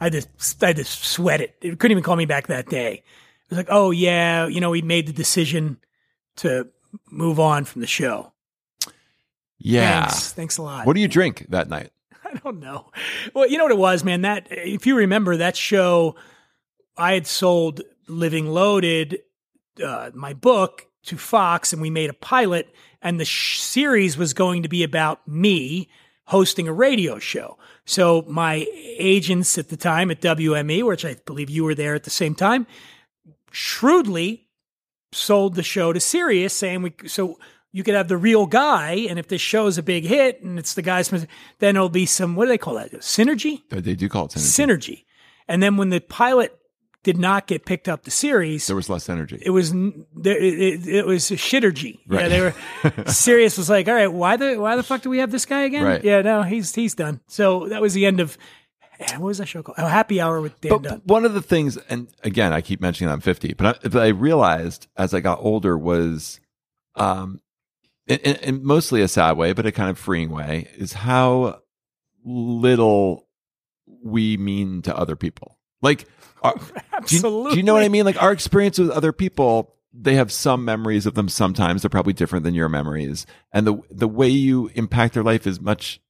[0.00, 0.28] I just
[0.62, 1.56] I just sweat it.
[1.60, 2.92] It couldn't even call me back that day.
[2.94, 5.78] It was like, oh yeah, you know, we made the decision
[6.36, 6.68] to
[7.10, 8.32] move on from the show.
[9.58, 10.06] yeah.
[10.06, 10.32] Thanks.
[10.34, 10.86] Thanks a lot.
[10.86, 11.90] What do you drink that night?
[12.34, 12.90] I don't know.
[13.34, 14.22] Well, you know what it was, man.
[14.22, 16.16] That if you remember that show,
[16.96, 19.20] I had sold Living Loaded,
[19.84, 24.34] uh, my book to Fox, and we made a pilot, and the sh- series was
[24.34, 25.88] going to be about me
[26.24, 27.56] hosting a radio show.
[27.86, 32.04] So my agents at the time at WME, which I believe you were there at
[32.04, 32.66] the same time,
[33.50, 34.46] shrewdly
[35.12, 37.38] sold the show to Sirius, saying we so
[37.72, 40.58] you could have the real guy, and if this show is a big hit and
[40.58, 41.26] it's the guy's, then
[41.58, 42.92] there'll be some what do they call that?
[43.00, 44.66] Synergy, They- do call it synergy.
[44.66, 45.04] synergy.
[45.48, 46.54] And then when the pilot
[47.04, 49.38] did not get picked up the series, There was less energy.
[49.40, 52.00] it was it, was a shittergy.
[52.10, 52.54] Yeah, they were
[53.06, 55.62] Sirius was like, all right, why the why the fuck do we have this guy
[55.62, 55.84] again?
[55.84, 56.04] Right.
[56.04, 57.20] Yeah, no, he's he's done.
[57.28, 58.36] So that was the end of
[58.98, 59.76] eh, what was that show called?
[59.78, 61.02] Oh, Happy Hour with Dan But Dunn.
[61.04, 64.08] one of the things, and again, I keep mentioning I'm 50, but I, but I
[64.08, 66.40] realized as I got older was,
[66.96, 67.40] um,
[68.08, 71.60] in, in, in mostly a sad way, but a kind of freeing way, is how
[72.24, 73.28] little
[74.02, 75.58] we mean to other people.
[75.82, 76.06] Like,
[76.42, 76.54] our,
[77.06, 78.04] do, you, do you know what I mean?
[78.04, 81.28] Like our experience with other people, they have some memories of them.
[81.28, 85.46] Sometimes they're probably different than your memories, and the the way you impact their life
[85.46, 86.00] is much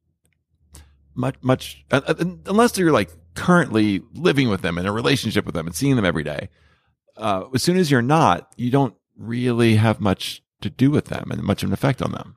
[1.19, 2.15] much much uh, uh,
[2.47, 6.05] unless you're like currently living with them in a relationship with them and seeing them
[6.05, 6.49] every day
[7.17, 11.31] uh, as soon as you're not you don't really have much to do with them
[11.31, 12.37] and much of an effect on them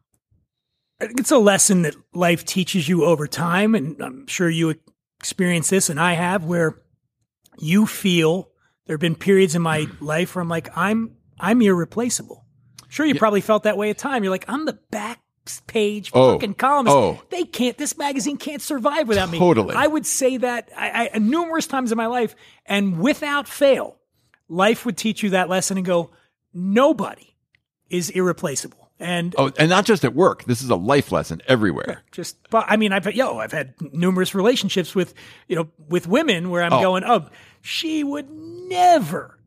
[1.01, 4.75] I think it's a lesson that life teaches you over time, and I'm sure you
[5.19, 6.79] experience this, and I have, where
[7.57, 8.49] you feel
[8.85, 10.05] there have been periods in my mm-hmm.
[10.05, 12.45] life where I'm like, I'm I'm irreplaceable.
[12.87, 14.23] Sure, you probably felt that way at time.
[14.23, 15.21] You're like, I'm the back
[15.65, 16.33] page Oh.
[16.33, 16.95] fucking columnist.
[16.95, 17.21] Oh.
[17.31, 17.77] They can't.
[17.79, 19.39] This magazine can't survive without me.
[19.39, 19.75] Totally.
[19.75, 22.35] I would say that I, I, numerous times in my life,
[22.67, 23.97] and without fail,
[24.47, 26.11] life would teach you that lesson and go,
[26.53, 27.30] nobody
[27.91, 28.89] is irreplaceable.
[28.99, 30.43] And oh and not just at work.
[30.43, 32.03] This is a life lesson everywhere.
[32.11, 35.15] Just but i mean i've yo i've had numerous relationships with
[35.47, 36.81] you know with women where i'm Oh.
[36.81, 37.27] going oh
[37.61, 39.39] she would never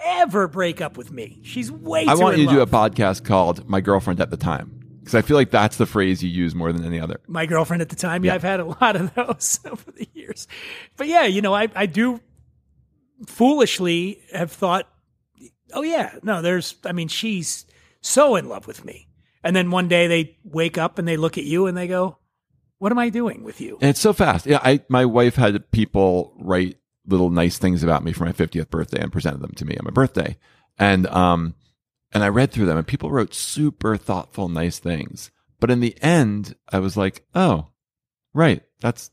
[0.00, 1.40] ever break up with me.
[1.42, 4.72] She's way i want you to do a podcast called my girlfriend at the time
[5.00, 7.20] because i feel like that's the phrase you use more than any other.
[7.28, 8.24] My girlfriend at the time?
[8.24, 8.34] Yeah, Yeah.
[8.36, 10.48] i've had a lot of those over the years.
[10.96, 12.18] But yeah you know i i do
[13.26, 14.88] foolishly have thought
[15.74, 17.65] oh yeah no there's i mean she's
[18.06, 19.08] so in love with me
[19.42, 22.18] and then one day they wake up and they look at you and they go
[22.78, 24.46] what am i doing with you And it's so fast.
[24.46, 28.68] Yeah, I my wife had people write little nice things about me for my 50th
[28.68, 30.36] birthday and presented them to me on my birthday.
[30.78, 31.54] And um
[32.12, 35.30] and I read through them and people wrote super thoughtful nice things.
[35.60, 37.68] But in the end, I was like, "Oh,
[38.34, 38.62] right.
[38.80, 39.10] That's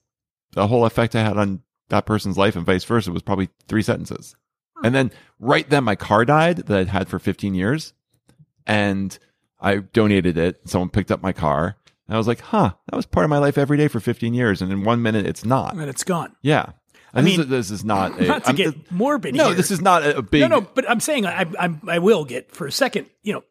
[0.51, 3.81] the whole effect I had on that person's life and vice versa was probably three
[3.83, 4.35] sentences."
[4.83, 7.93] And then right then my car died that I'd had for 15 years
[8.67, 9.17] and
[9.59, 10.61] I donated it.
[10.69, 11.77] Someone picked up my car.
[12.07, 14.33] And I was like, huh, that was part of my life every day for 15
[14.33, 14.61] years.
[14.61, 15.73] And in one minute, it's not.
[15.73, 16.71] and it's gone Yeah.
[17.13, 18.25] I mean, this, is, this is not a.
[18.25, 19.55] not to I'm- get morbid no, here.
[19.55, 20.41] this is not a, big.
[20.41, 20.61] no, no.
[20.61, 23.05] But I'm saying I, I, I will get for a second.
[23.21, 23.43] You know,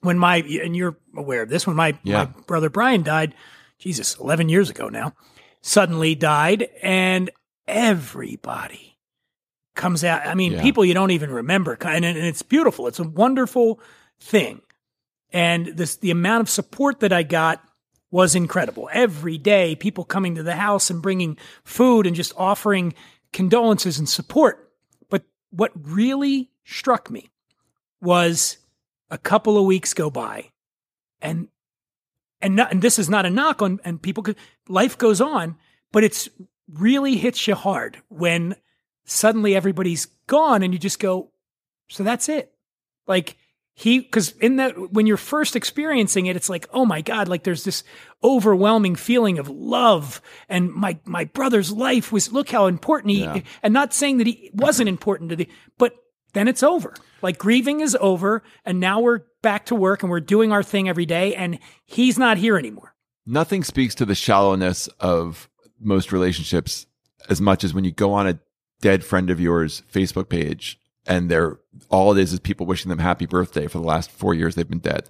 [0.00, 1.66] when my and you're aware of this.
[1.66, 2.16] When my Yeah.
[2.18, 3.34] my brother Brian died,
[3.78, 5.14] Jesus, 11 years ago now,
[5.62, 7.30] suddenly died, and
[7.68, 8.98] everybody
[9.74, 10.26] comes out.
[10.26, 10.62] I mean, Yeah.
[10.62, 12.86] people you don't even remember, and it's beautiful.
[12.88, 13.80] It's a wonderful
[14.20, 14.60] thing,
[15.32, 17.62] and this the amount of support that I got
[18.10, 18.88] was incredible.
[18.92, 22.94] Every day, people coming to the house and bringing food and just offering
[23.32, 24.72] condolences and support.
[25.10, 27.30] But what really struck me
[28.00, 28.58] was
[29.10, 30.50] a couple of weeks go by
[31.20, 31.48] and
[32.40, 34.36] and not, and this is not a knock on and people could
[34.68, 35.56] life goes on,
[35.92, 36.28] but it's
[36.72, 38.54] really hits you hard when
[39.04, 41.30] suddenly everybody's gone and you just go,
[41.88, 42.52] so that's it.
[43.06, 43.36] Like
[43.80, 47.44] he, because in that, when you're first experiencing it, it's like, oh my God, like
[47.44, 47.84] there's this
[48.24, 50.20] overwhelming feeling of love.
[50.48, 53.40] And my, my brother's life was, look how important he, Yeah.
[53.62, 55.94] and not saying that he wasn't important to the, but
[56.32, 56.92] then it's over.
[57.22, 58.42] Like grieving is over.
[58.64, 61.36] And now we're back to work and we're doing our thing every day.
[61.36, 62.96] And he's not here anymore.
[63.26, 65.48] Nothing speaks to the shallowness of
[65.80, 66.86] most relationships
[67.28, 68.40] as much as when you go on a
[68.80, 72.98] dead friend of yours Facebook page and they're all it is is people wishing them
[72.98, 75.08] happy birthday for the last four years they've been dead.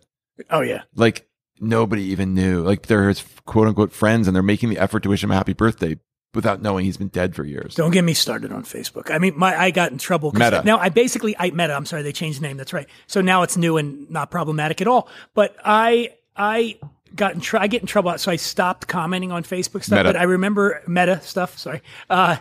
[0.51, 0.83] Oh, yeah.
[0.95, 1.29] Like
[1.61, 2.63] nobody even knew.
[2.63, 5.35] Like they're his quote unquote friends and they're making the effort to wish him a
[5.35, 5.99] happy birthday
[6.35, 7.75] without knowing he's been dead for years.
[7.75, 9.11] Don't get me started on Facebook.
[9.11, 10.33] I mean, my I got in trouble.
[10.33, 10.63] Meta.
[10.65, 11.75] Now I basically I Meta.
[11.75, 12.57] I'm sorry, they changed the name.
[12.57, 12.89] That's right.
[13.07, 15.09] So now it's new and not problematic at all.
[15.35, 16.79] But I I
[17.15, 18.17] got in tr- I get in trouble.
[18.19, 19.99] So I stopped commenting on Facebook stuff.
[19.99, 20.05] Meta.
[20.11, 21.59] But I remember Meta stuff.
[21.59, 22.37] Sorry, uh,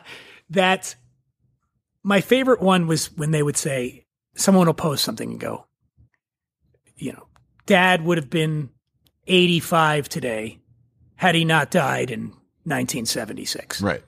[0.52, 0.96] that
[2.08, 5.65] my favorite one was when they would say someone will post something and go,
[6.96, 7.28] you know,
[7.65, 8.70] Dad would have been
[9.28, 10.60] 85 today
[11.15, 12.28] had he not died in
[12.63, 13.82] 1976.
[13.82, 14.02] Right.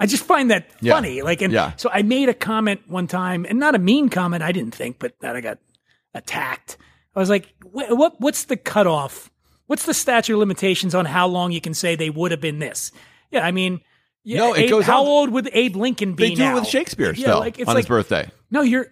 [0.00, 0.94] I just find that Yeah.
[0.94, 1.22] funny.
[1.22, 1.72] Like, and Yeah.
[1.76, 4.98] so I made a comment one time, and not a mean comment, I didn't think,
[4.98, 5.58] but that I got
[6.12, 6.76] attacked.
[7.14, 8.20] I was like, "Wh- "What?
[8.20, 9.30] What's the cutoff?
[9.66, 12.58] What's the statute of limitations on how long you can say they would have been
[12.58, 12.90] this?"
[13.30, 13.80] Yeah, I mean,
[14.26, 16.52] yeah, No, it Abe- goes how on- old would Abe Lincoln be They do now?
[16.56, 18.28] it with Shakespeare Yeah, still like, it's on like, his birthday.
[18.50, 18.88] No, you're.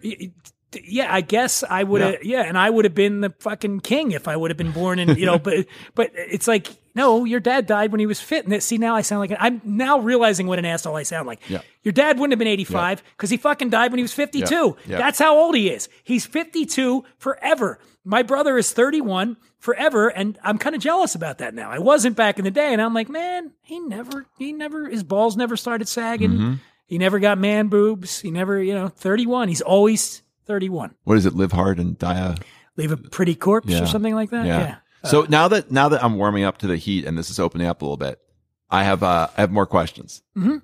[0.83, 2.23] Yeah, I guess I would have.
[2.23, 2.43] Yeah.
[2.43, 5.17] and I would have been the fucking king if I would have been born in.
[5.17, 8.47] You know, but but it's like no, your dad died when he was fit.
[8.47, 11.47] And see, now I sound like I'm now realizing what an asshole I sound like.
[11.49, 11.61] Yeah.
[11.83, 14.77] Your dad wouldn't have been 85 because he fucking died when he was 52.
[14.87, 14.97] Yeah.
[14.97, 15.89] That's how old he is.
[16.03, 17.79] He's 52 forever.
[18.05, 21.69] My brother is 31 forever, and I'm kind of jealous about that now.
[21.69, 25.03] I wasn't back in the day, and I'm like, man, he never, he never, his
[25.03, 26.31] balls never started sagging.
[26.31, 26.53] Mm-hmm.
[26.85, 28.19] He never got man boobs.
[28.19, 29.47] He never, you know, 31.
[29.47, 30.95] He's always 31.
[31.03, 31.33] What is it?
[31.35, 32.35] Live hard and die a
[32.77, 33.83] Leave a pretty corpse Yeah.
[33.83, 34.45] or something like that.
[34.45, 34.75] Yeah.
[35.05, 37.67] So now that now that I'm warming up to the heat and this is opening
[37.67, 38.19] up a little bit,
[38.69, 40.21] I have uh, I have more questions.
[40.37, 40.61] Mhm.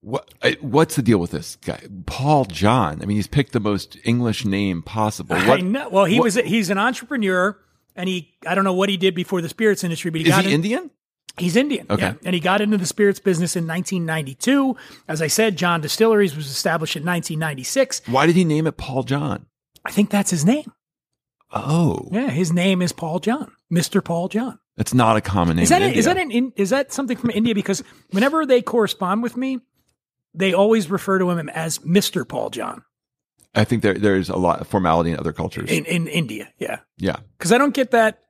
[0.00, 3.00] What I- what's the deal with this guy, Paul John?
[3.02, 5.36] I mean, he's picked the most English name possible.
[5.36, 5.88] I What know.
[5.88, 7.58] Well, he what- was, he's an entrepreneur
[7.94, 10.32] and he, I don't know what he did before the spirits industry, but he is
[10.34, 10.90] got he in- Indian?
[11.38, 11.86] He's Indian.
[11.90, 12.02] Okay.
[12.02, 12.14] yeah.
[12.24, 14.76] And he got into the spirits business in 1992.
[15.08, 18.02] As I said, John Distilleries was established in 1996.
[18.06, 19.46] Why did he name it Paul John?
[19.84, 20.72] I think that's his name.
[21.52, 24.02] Oh, Yeah, his name is Paul John, Mr.
[24.02, 24.58] Paul John.
[24.76, 25.62] it's not a common name.
[25.62, 27.54] Is that in a, is that an is that something from India?
[27.54, 29.60] Because whenever they correspond with me,
[30.34, 32.28] they always refer to him as Mr.
[32.28, 32.82] Paul John
[33.56, 35.70] I think there there's a lot of formality in other cultures.
[35.70, 36.52] in, in India.
[36.58, 38.20] Yeah, yeah, because I don't get that.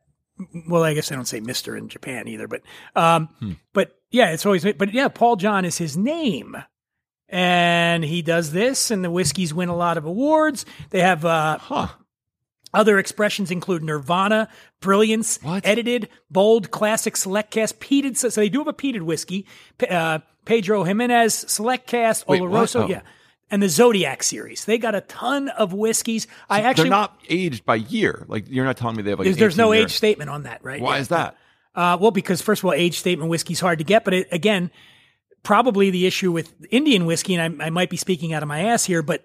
[0.68, 2.62] Well, I guess I don't say Mister in Japan either, but
[2.94, 3.52] um, Hmm.
[3.72, 6.56] but yeah, it's always but yeah, Paul John is his name,
[7.28, 10.64] and he does this, and the whiskeys win a lot of awards.
[10.90, 11.88] They have uh, huh?
[12.74, 14.48] other expressions include Nirvana,
[14.80, 15.66] Brilliance, What?
[15.66, 18.16] Edited, Bold, Classic, Select Cask, Peated.
[18.16, 19.46] So, so they do have a peated whiskey.
[19.88, 22.26] Uh, Pedro Ximenez, Select Cask?
[22.26, 22.88] Oloroso, Oh.
[22.88, 23.00] yeah.
[23.50, 24.64] And the Zodiac series.
[24.64, 26.26] They got a ton of whiskeys.
[26.50, 28.24] I actually they're not aged by year.
[28.28, 29.26] Like you're not telling me they have like.
[29.26, 30.80] there's, there's no year- age statement on that, right?
[30.80, 31.00] Why Yeah.
[31.02, 31.36] is that?
[31.74, 34.70] Uh, well, because first of all, age statement whiskey's hard to get, but it, again,
[35.42, 38.60] probably the issue with Indian whiskey, and I, I might be speaking out of my
[38.64, 39.24] ass here, but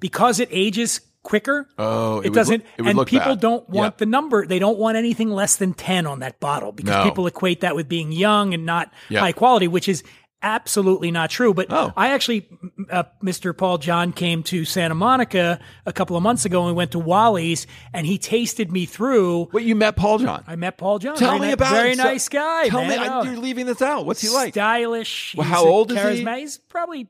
[0.00, 3.40] because it ages quicker, Oh, it, would doesn't, look- it and people bad.
[3.40, 3.98] don't want Yeah.
[3.98, 4.46] the number.
[4.46, 7.04] They don't want anything less than ten on that bottle because No.
[7.04, 9.20] people equate that with being young and not Yeah.
[9.20, 10.02] high quality, which is
[10.42, 11.52] absolutely not true.
[11.54, 11.92] But Oh.
[11.96, 12.48] I actually,
[12.90, 13.56] uh, Mr.
[13.56, 16.98] Paul John came to Santa Monica a couple of months ago and we went to
[16.98, 19.48] Wally's and he tasted me through.
[19.52, 20.44] Wait, you met Paul John?
[20.46, 21.16] I met Paul John.
[21.16, 21.98] Tell Very me ni- about very it.
[21.98, 22.68] Nice guy.
[22.68, 22.88] Tell man.
[22.90, 23.22] me, I, Oh.
[23.22, 24.06] you're leaving this out.
[24.06, 24.54] What's he like?
[24.54, 25.34] Stylish.
[25.36, 26.24] Well, how old is he?
[26.24, 27.08] He's probably,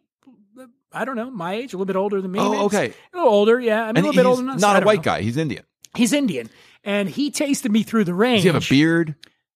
[0.92, 2.40] I don't know, my age, a little bit older than me.
[2.40, 2.62] Oh, maybe.
[2.64, 2.92] okay.
[3.12, 3.84] A little older, yeah.
[3.84, 4.60] I'm a little bit older than us.
[4.60, 5.02] not a white know.
[5.02, 5.22] guy.
[5.22, 5.64] He's Indian.
[5.96, 6.48] He's Indian,
[6.84, 8.38] and he tasted me through the range.
[8.38, 9.14] Does he have a beard?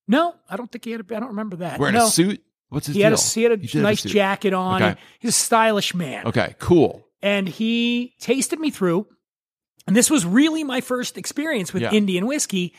[0.08, 1.16] No, I don't think he had a.
[1.16, 1.78] I don't remember that.
[1.78, 2.06] Wearing no.
[2.06, 2.42] a suit?
[2.74, 4.82] What's his He had a he had a have nice jacket on.
[4.82, 5.00] Okay.
[5.20, 6.26] He's a stylish man.
[6.26, 7.06] Okay, cool.
[7.22, 9.06] And he tasted me through,
[9.86, 11.92] and this was really my first experience with Yeah.
[11.92, 12.74] Indian whiskey,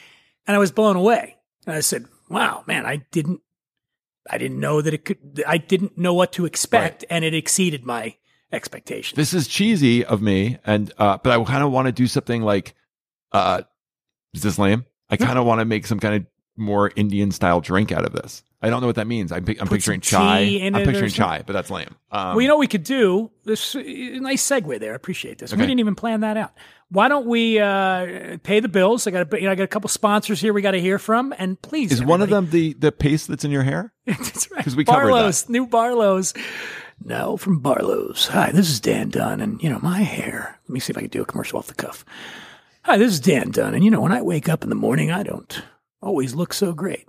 [0.45, 1.38] and I was blown away.
[1.65, 3.39] And I said, "Wow, man, I didn't,
[4.29, 5.43] I didn't know that it could.
[5.47, 8.17] I didn't know what to expect, and it exceeded my
[8.51, 12.05] expectations." This is cheesy of me, and uh, but I kind of want to do
[12.05, 12.75] something like,
[13.31, 13.62] uh,
[14.34, 14.86] is this lame?
[15.10, 16.25] I kind of want to make some kind of
[16.58, 18.44] more Indian style drink out of this.
[18.62, 19.32] I don't know what that means.
[19.32, 20.39] I'm, I'm picturing chai.
[20.63, 21.96] I'm picturing chai, but that's lame.
[22.12, 23.30] Um, well, you know what we could do?
[23.44, 24.94] This uh, nice segue there.
[24.94, 25.52] I appreciate this.
[25.54, 26.52] We didn't even plan that out.
[26.89, 29.06] Why don't we uh, pay the bills?
[29.06, 30.98] I got a, you know, I got a couple sponsors here we got to hear
[30.98, 33.91] from, and please, is one of them the the paste that's in your hair?
[34.06, 34.63] That's right.
[34.63, 35.12] 'Cause we covered that.
[35.12, 36.34] Barlow's, new Barlow's.
[37.04, 38.28] No, from Barlow's.
[38.28, 40.60] Hi, this is Dan Dunn, and you know my hair.
[40.63, 42.06] Let me see if I can do a commercial off the cuff.
[42.84, 45.12] Hi, this is Dan Dunn, and you know when I wake up in the morning,
[45.12, 45.62] I don't
[46.06, 47.08] always look so great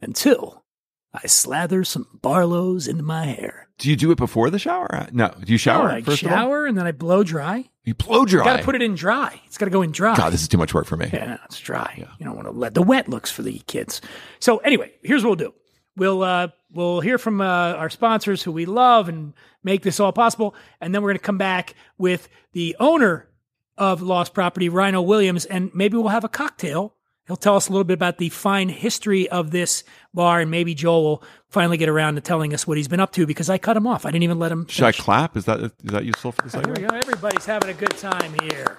[0.00, 0.64] until
[1.12, 3.68] I slather some Barlow's into my hair.
[3.78, 5.08] Do you do it before the shower?
[5.12, 5.34] No.
[5.42, 7.70] Do you shower I first shower and then I blow dry.
[7.84, 8.44] You blow dry.
[8.44, 9.40] Got to put it in dry.
[9.46, 10.16] It's got to go in dry.
[10.16, 11.08] God, this is too much work for me.
[11.12, 11.94] Yeah, no, it's dry.
[12.18, 14.00] You don't want to let the wet looks for the kids.
[14.40, 15.54] So anyway, here's what we'll do.
[15.96, 20.12] We'll uh, we'll hear from uh, our sponsors who we love and make this all
[20.12, 23.28] possible, and then we're going to come back with the owner
[23.78, 26.95] of Lost Property, Rhino Williams, and maybe we'll have a cocktail.
[27.26, 29.82] He'll tell us a little bit about the fine history of this
[30.14, 33.12] bar, and maybe Joel will finally get around to telling us what he's been up
[33.12, 34.06] to because I cut him off.
[34.06, 34.66] I didn't even let him.
[34.68, 35.36] Should I clap?
[35.36, 36.94] Is that is that useful for the Here we go.
[36.94, 38.76] Everybody's having a good time here.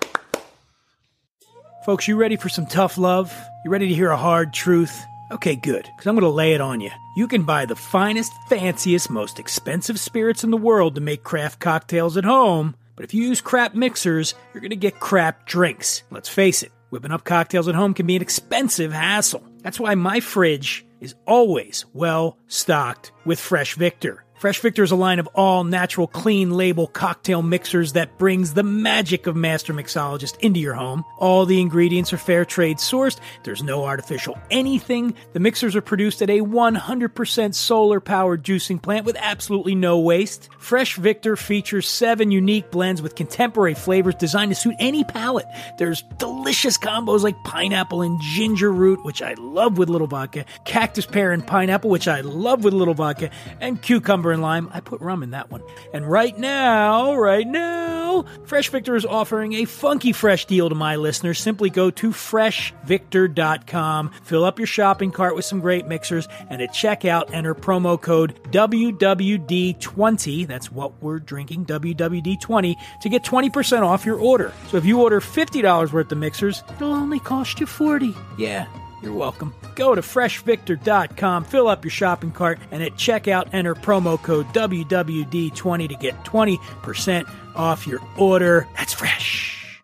[1.86, 3.34] Folks, you ready for some tough love?
[3.64, 5.06] You ready to hear a hard truth?
[5.32, 6.92] Okay, good, because I'm going to lay it on you.
[7.18, 11.60] You can buy the finest, fanciest, most expensive spirits in the world to make craft
[11.60, 16.04] cocktails at home, but if you use crap mixers, you're going to get crap drinks.
[16.12, 19.44] Let's face it, whipping up cocktails at home can be an expensive hassle.
[19.62, 24.24] That's why my fridge is always well stocked with Fresh Victor.
[24.38, 28.62] Fresh Victor is a line of all natural, clean label cocktail mixers that brings the
[28.62, 31.04] magic of master mixologist into your home.
[31.18, 33.18] All the ingredients are fair trade sourced.
[33.42, 35.16] There's no artificial anything.
[35.34, 40.50] The mixers are produced at a 100% solar powered juicing plant with absolutely no waste.
[40.60, 45.48] Fresh Victor features seven unique blends with contemporary flavors designed to suit any palate.
[45.80, 51.08] There's delicious combos like pineapple and ginger root, which I love with little vodka, cactus
[51.08, 53.82] pear and pineapple, which I love with little vodka, and
[54.28, 54.70] cucumber and lime.
[54.74, 55.62] I put rum in that one.
[55.94, 60.96] And right now, right now, Fresh Victor is offering a funky fresh deal to my
[60.96, 61.40] listeners.
[61.40, 66.74] Simply go to freshvictor.com, fill up your shopping cart with some great mixers, and at
[66.74, 70.48] checkout, enter promo code WWD20.
[70.48, 74.54] That's what we're drinking, WWD20, to get 20% off your order.
[74.70, 78.68] So if you order $50 worth of mixers, it'll only cost you 40 Yeah.
[79.02, 79.54] You're welcome.
[79.76, 85.90] Go to freshvictor.com, fill up your shopping cart, and at checkout, enter promo code WWD20
[85.90, 88.68] to get 20% off your order.
[88.76, 89.84] That's fresh.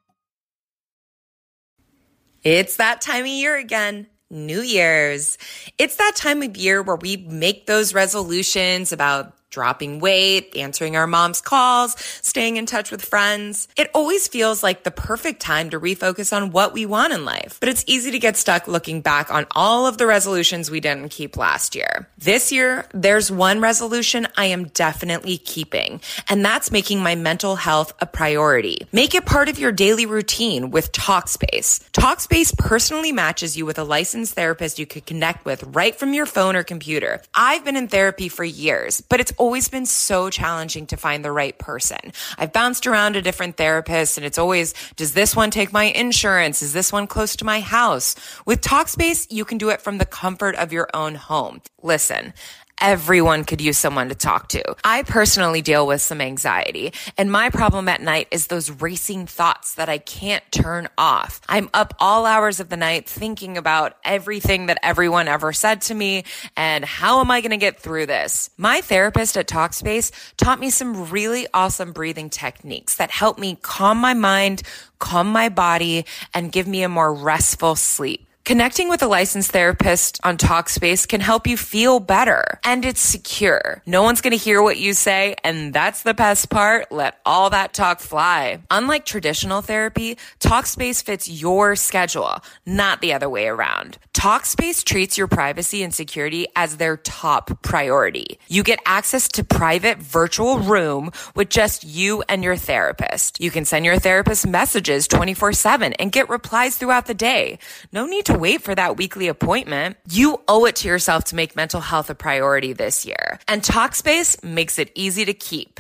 [2.44, 4.08] It's that time of year again.
[4.30, 5.38] New Year's.
[5.78, 11.08] It's that time of year where we make those resolutions about dropping weight, answering our
[11.08, 13.68] mom's calls, staying in touch with friends.
[13.78, 17.60] It always feels like the perfect time to refocus on what we want in life.
[17.60, 21.10] But it's easy to get stuck looking back on all of the resolutions we didn't
[21.10, 22.10] keep last year.
[22.18, 27.94] This year, there's one resolution I am definitely keeping, and that's making my mental health
[28.00, 28.88] a priority.
[28.92, 31.90] Make it part of your daily routine with Talkspace.
[31.92, 36.26] Talkspace personally matches you with a licensed therapist you could connect with right from your
[36.26, 37.22] phone or computer.
[37.36, 41.32] I've been in therapy for years, but it's always been so challenging to find the
[41.32, 42.00] right person.
[42.38, 46.62] I've bounced around to different therapists and it's always, does this one take my insurance?
[46.62, 48.16] Is this one close to my house?
[48.46, 51.62] With Talkspace, you can do it from the comfort of your own home.
[51.82, 52.34] Listen.
[52.82, 54.76] Everyone could use someone to talk to.
[54.84, 59.76] I personally deal with some anxiety, and my problem at night is those racing thoughts
[59.76, 61.40] that I can't turn off.
[61.48, 65.94] I'm up all hours of the night thinking about everything that everyone ever said to
[65.94, 66.24] me
[66.58, 68.50] and how am I going to get through this?
[68.58, 73.98] My therapist at Talkspace taught me some really awesome breathing techniques that help me calm
[73.98, 74.64] my mind,
[75.00, 78.28] calm my body, and give me a more restful sleep.
[78.46, 83.82] Connecting with a licensed therapist on Talkspace can help you feel better and it's secure.
[83.86, 85.38] No one's going to hear what you say.
[85.46, 86.92] And that's the best part.
[86.92, 88.60] Let all that talk fly.
[88.70, 93.98] Unlike traditional therapy, Talkspace fits your schedule, not the other way around.
[94.14, 98.40] Talkspace treats your privacy and security as their top priority.
[98.50, 103.40] You get access to private virtual room with just you and your therapist.
[103.40, 107.58] You can send your therapist messages 24 7 and get replies throughout the day.
[107.94, 109.98] No need to wait for that weekly appointment.
[110.10, 113.40] You owe it to yourself to make mental health a priority this year.
[113.48, 115.80] And Talkspace makes it easy to keep.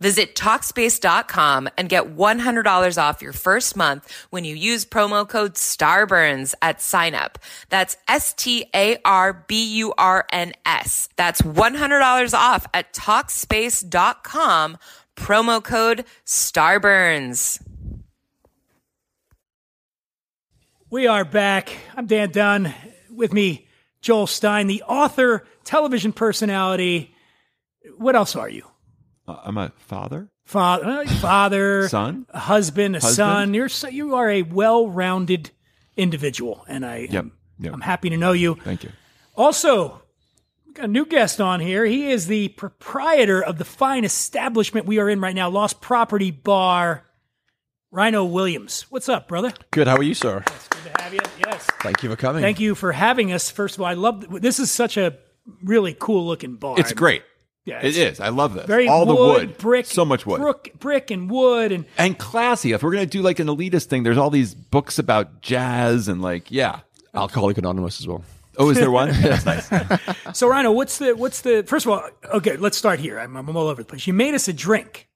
[0.00, 6.54] Visit Talkspace.com and get $100 off your first month when you use promo code STARBURNS
[6.60, 7.36] at signup.
[7.68, 8.98] That's S-T-A-R-B-U-R-N-S.
[11.16, 14.78] That's $100 off at Talkspace.com,
[15.16, 17.63] promo code STARBURNS.
[20.94, 21.76] We are back.
[21.96, 22.72] I'm Dan Dunn.
[23.10, 23.66] With me,
[24.00, 27.12] Joel Stein, the author, television personality.
[27.98, 28.62] What else are you?
[29.26, 32.26] Uh, I'm a father, Father, father, son.
[32.30, 33.16] a husband, a Husband?
[33.16, 33.54] son.
[33.54, 35.50] You're so, you are a well-rounded
[35.96, 37.12] individual, and I Yep.
[37.14, 37.72] am, Yep.
[37.72, 38.54] I'm happy to know you.
[38.62, 38.92] Thank you.
[39.36, 40.00] Also,
[40.74, 41.84] got a new guest on here.
[41.84, 46.30] He is the proprietor of the fine establishment we are in right now, Lost Property
[46.30, 47.04] Bar.
[47.90, 48.86] Rhino Williams.
[48.90, 49.52] What's up, brother?
[49.72, 49.86] Good.
[49.88, 50.42] How are you, sir?
[50.84, 51.20] Good to have you.
[51.38, 51.66] Yes.
[51.80, 52.42] Thank you for coming.
[52.42, 53.50] Thank you for having us.
[53.50, 55.16] First of all, I love this is such a
[55.62, 56.78] really cool looking bar.
[56.78, 57.22] It's great.
[57.64, 58.20] Yeah, it it's.
[58.20, 58.66] I love this.
[58.66, 62.18] Very All wood, the wood, brick, so much wood, brick, brick and wood, and and
[62.18, 62.72] classy.
[62.72, 66.20] If we're gonna do like an elitist thing, there's all these books about jazz and
[66.20, 66.80] like, yeah.
[67.14, 68.24] Alcoholic Anonymous as well.
[68.58, 69.08] Oh, is there one?
[69.22, 70.36] That's nice.
[70.36, 72.08] So Rhino, what's the what's the first of all?
[72.34, 73.18] Okay, let's start here.
[73.18, 74.06] I'm, I'm all over the place.
[74.06, 75.08] You made us a drink,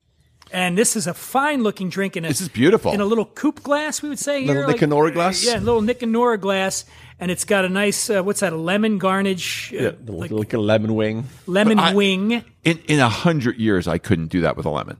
[0.53, 2.93] and this is a fine looking drink in a This is beautiful.
[2.93, 4.03] in a little coupe glass.
[4.03, 5.45] We would say Little here, like- Nick and Nora glass?
[5.45, 6.85] Yeah, a little Nick and Nora glass,
[7.21, 8.53] and it's got a nice uh, what's that?
[8.53, 11.27] A lemon garnish, uh, Yeah, the, like like a lemon wing.
[11.47, 12.45] lemon I- wing.
[12.65, 14.99] In in a hundred years, I couldn't do that with a lemon.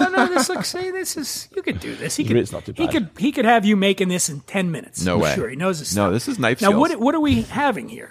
[0.00, 0.68] No, no, this looks.
[0.70, 2.16] Say, this is you could do this.
[2.16, 2.36] He could.
[2.38, 2.92] It's not too He bad.
[2.92, 3.08] could.
[3.18, 5.04] He could have you making this in ten minutes.
[5.04, 5.34] No I'm way.
[5.34, 6.12] Sure, he knows his No, stuff.
[6.14, 6.80] this is knife Now, skills.
[6.80, 8.10] what what are we having here?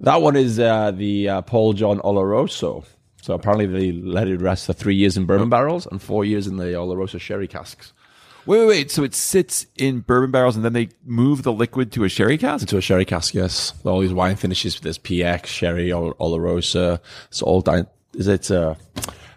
[0.00, 2.84] That one is uh, the uh, Paul John Oloroso.
[3.22, 6.46] So apparently they let it rest for three years in bourbon barrels and four years
[6.46, 7.92] in the Oloroso sherry casks.
[8.46, 8.90] Wait, wait, wait.
[8.90, 12.36] So it sits in bourbon barrels, and then they move the liquid to a sherry
[12.36, 12.62] cask.
[12.64, 13.72] Into a sherry cask, yes.
[13.84, 16.98] All these wine finishes with this PX, sherry, Ol- Oloroso.
[17.28, 17.86] It's all down.
[18.14, 18.50] Is it?
[18.50, 18.74] Uh,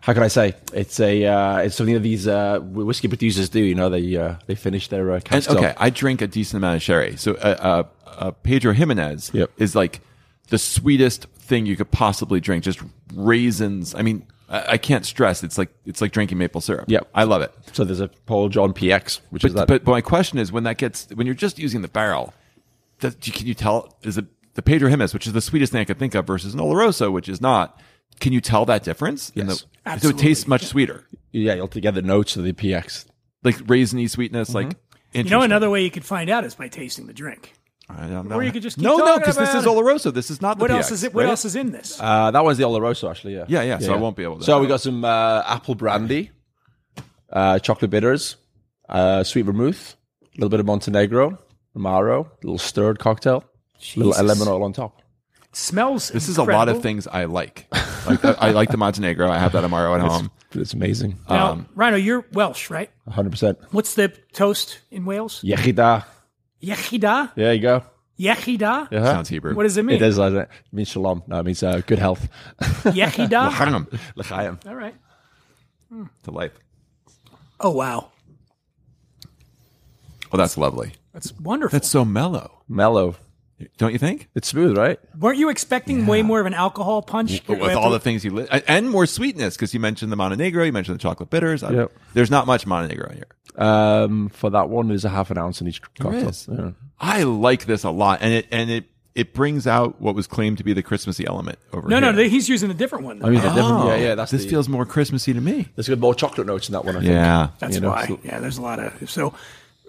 [0.01, 0.55] how can I say?
[0.73, 1.23] It's a.
[1.23, 3.59] Uh, it's something that these uh, whiskey producers do.
[3.59, 5.75] You know, they uh, they finish their uh, And okay, up.
[5.79, 7.15] I drink a decent amount of sherry.
[7.17, 9.51] So uh, uh, uh, Pedro Ximenez Yep.
[9.57, 10.01] is like
[10.49, 12.63] the sweetest thing you could possibly drink.
[12.63, 12.81] Just
[13.13, 13.95] raisins.
[13.95, 15.43] I mean, I, I can't stress.
[15.43, 16.85] It's like it's like drinking maple syrup.
[16.87, 17.07] Yep.
[17.13, 17.53] I love it.
[17.73, 19.67] So there's a Paul John PX, which is But, that.
[19.67, 22.33] but but my question is, when that gets when you're just using the barrel,
[22.99, 25.85] does, can you tell is it the Pedro Ximenez, which is the sweetest thing I
[25.85, 27.79] could think of, versus an Oloroso, which is not?
[28.19, 29.31] Can you tell that difference?
[29.31, 29.65] in Yes.
[29.85, 33.05] the, so it tastes much sweeter, yeah, you'll get the notes of the PX.
[33.43, 34.53] like raisiny sweetness.
[34.53, 34.79] Like Mm-hmm.
[35.27, 37.53] You know, another way you could find out is by tasting the drink.
[37.89, 38.35] I don't know.
[38.37, 39.69] Or you could just keep no, no, talking because this about is it.
[39.69, 40.13] Oloroso.
[40.13, 41.13] This is not the What PX, else is it?
[41.13, 41.29] What right?
[41.29, 41.99] else is in this?
[42.01, 43.35] Uh, that one's the Oloroso, actually.
[43.35, 43.45] Yeah.
[43.47, 46.31] Yeah, yeah, so I won't be able to- So we got some uh, apple brandy,
[47.31, 48.37] uh, chocolate bitters,
[48.89, 51.37] uh, sweet vermouth, a little bit of Montenegro,
[51.77, 53.43] Amaro, a little stirred cocktail,
[53.95, 55.01] a little lemon oil on top.
[55.53, 56.09] smells.
[56.09, 56.81] This is a lot of incredible.
[56.81, 57.67] things I like.
[58.07, 59.29] like I, I like the Montenegro.
[59.29, 60.31] I have that Amaro at home.
[60.53, 61.17] It's amazing.
[61.29, 62.89] Now, Um, Rhino, you're Welsh, right?
[63.09, 63.57] 100%.
[63.71, 65.41] What's the toast in Wales?
[65.43, 66.01] Iechyd da.
[66.65, 67.27] Iechyd da?
[67.35, 67.83] There you go.
[68.19, 68.73] Iechyd da?
[68.83, 69.03] Uh-huh.
[69.05, 69.53] Sounds Hebrew.
[69.55, 69.97] What does it mean?
[69.97, 70.33] It is like.
[70.33, 71.23] It means shalom.
[71.27, 72.27] No, it means uh, good health.
[72.59, 73.47] Iechyd da?
[73.49, 73.87] L'chaim.
[74.15, 74.59] L'chaim.
[74.67, 74.95] All right.
[76.23, 76.53] to life.
[77.59, 78.11] Oh, wow.
[80.31, 80.93] Oh, that's lovely.
[81.13, 81.75] That's wonderful.
[81.77, 83.15] That's so mellow, Mellow.
[83.77, 84.27] don't you think?
[84.35, 84.99] It's smooth, right?
[85.17, 87.41] Weren't you expecting way more of an alcohol punch?
[87.47, 90.73] With all the things you li- and more sweetness because you mentioned the Montenegro, you
[90.73, 91.61] mentioned the chocolate bitters.
[91.61, 91.91] Yep.
[92.13, 93.27] There's not much Montenegro in here.
[93.57, 96.29] Um, for that one, there's a half an ounce in each cocktail.
[96.29, 96.47] is.
[96.51, 96.71] Yeah.
[96.99, 100.57] I like this a lot, and it and it it brings out what was claimed
[100.57, 102.11] to be the Christmassy element over No, here.
[102.11, 103.23] no, no, he's using a different one.
[103.23, 104.15] I mean, the different, Oh, yeah, yeah.
[104.15, 105.69] That's this the, feels more Christmassy to me.
[105.75, 106.97] There's got more chocolate notes in that one.
[106.97, 107.11] I think.
[107.11, 108.07] Yeah, That's you know, why.
[108.07, 109.33] so- yeah, there's a lot of so.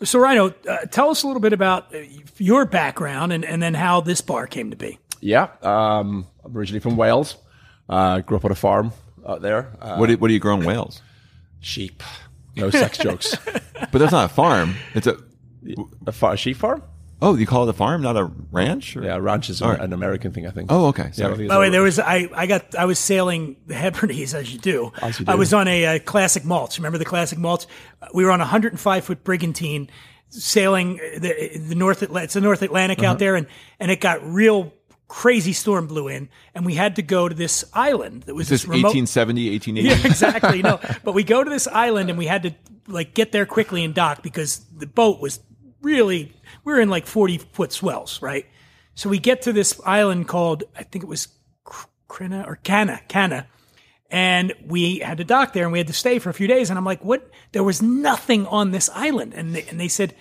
[0.04, 2.00] So, Rhino, uh, tell us a little bit about uh,
[2.36, 4.98] your background and, and then how this bar came to be.
[5.20, 7.36] Yeah, um, I'm originally from Wales.
[7.88, 8.92] Uh, grew up on a farm
[9.26, 9.72] out there.
[9.80, 11.00] Uh, what do, what do you grow in Wales?
[11.60, 12.02] sheep.
[12.56, 13.36] No sex jokes.
[13.44, 14.74] But that's not a farm.
[14.94, 15.16] It's a
[16.06, 16.82] A, far, a sheep farm?
[17.22, 18.94] oh, you call it a farm, not a ranch?
[18.96, 19.02] Or?
[19.02, 19.80] Yeah, ranch is an, right.
[19.80, 20.70] an American thing, I think.
[20.70, 21.04] Oh, okay.
[21.04, 21.30] Yeah, I Sorry.
[21.32, 24.34] think it's By the way, there was I, I got I was sailing the Hebrides
[24.34, 24.92] as you do.
[25.02, 26.78] As you I was on a, uh classic malts.
[26.78, 27.66] Remember the classic malts?
[28.12, 29.88] We were on a 105 foot brigantine
[30.28, 32.26] sailing the the North Atlantic.
[32.26, 33.12] It's the North Atlantic Uh-huh.
[33.12, 33.46] out there, and
[33.80, 34.72] and it got real
[35.08, 38.50] crazy storm blew in, and we had to go to this island that was Is
[38.50, 38.94] this this remote.
[38.94, 40.02] 1870, 1880?
[40.02, 40.62] Yeah, exactly.
[40.62, 42.54] No, but we go to this island and we had to
[42.88, 45.40] like get there quickly and dock because the boat was
[45.82, 46.32] really
[46.64, 48.46] we were in like forty foot swells, right?
[48.94, 51.28] So we get to this island called I think it was
[52.08, 53.46] Crina or Canna, Canna,
[54.10, 56.70] and we had to dock there and we had to stay for a few days.
[56.70, 57.30] And I'm like, what?
[57.52, 60.14] There was nothing on this island, and they, and they said.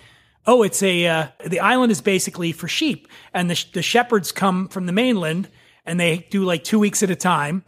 [0.46, 4.30] Oh, it's a uh, the island is basically for sheep, and the, sh- the shepherds
[4.32, 5.48] come from the mainland,
[5.84, 7.64] and they do like two weeks at a time,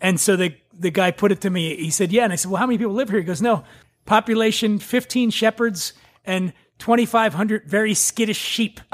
[0.00, 1.74] and so the the guy put it to me.
[1.76, 3.64] He said, "Yeah." And I said, "Well, how many people live here?" He goes, "No,
[4.04, 5.92] population 15 shepherds
[6.24, 8.80] and 2,500 very skittish sheep.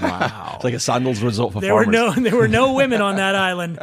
[0.00, 0.52] Wow.
[0.56, 3.34] It's like a sandals resort for There were no there were no women on that
[3.34, 3.78] island.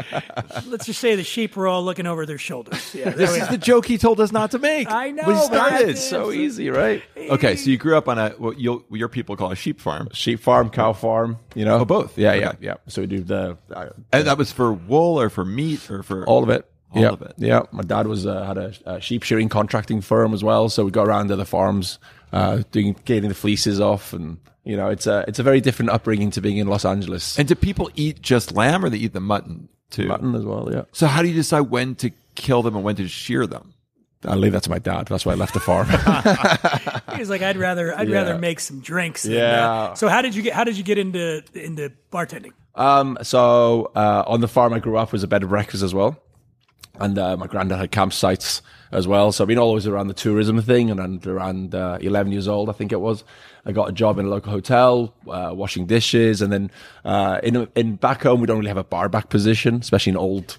[0.67, 2.93] Let's just say the sheep were all looking over their shoulders.
[2.95, 4.89] Yeah, this is the joke he told us not to make.
[4.89, 5.97] I know, When he but I started.
[5.97, 7.03] so easy, right?
[7.17, 10.07] Okay, so you grew up on a what you'll, your people call a sheep farm,
[10.13, 11.79] Sheep farm, cow farm, you know.
[11.79, 12.17] Oh, both?
[12.17, 12.39] Yeah, Okay.
[12.41, 12.75] yeah, yeah.
[12.87, 16.25] So we do the uh, and that was for wool or for meat or for
[16.25, 16.65] all of it.
[16.93, 17.33] All yeah, of it.
[17.37, 20.83] Yeah, my dad was uh, had a, a sheep shearing contracting firm as well, so
[20.85, 21.99] we go around to the farms,
[22.31, 25.91] uh, doing getting the fleeces off, and you know, it's a it's a very different
[25.91, 27.37] upbringing to being in Los Angeles.
[27.39, 30.07] And do people eat just lamb or they eat the mutton too?
[30.07, 30.69] mutton as well.
[30.71, 33.73] Yeah, So how do you decide when to kill them and when to shear them?
[34.23, 35.07] I leave that to my dad.
[35.07, 35.87] That's why I left the farm.
[37.15, 38.15] He was like, I'd rather I'd Yeah.
[38.17, 39.23] rather make some drinks.
[39.23, 39.69] than, Yeah.
[39.71, 42.51] uh, so how did you get how did you get into into bartending?
[42.75, 45.93] Um, so uh, on the farm I grew up was a bed and breakfast as
[45.93, 46.17] well,
[47.01, 49.31] and uh, my granddad had campsites as well.
[49.31, 52.73] So I've been always around the tourism thing, and around uh, 11 years old, I
[52.73, 53.23] think it was,
[53.65, 56.71] I got a job in a local hotel, uh, washing dishes, and then
[57.05, 60.17] uh, in in back home we don't really have a bar back position, especially in
[60.17, 60.57] old.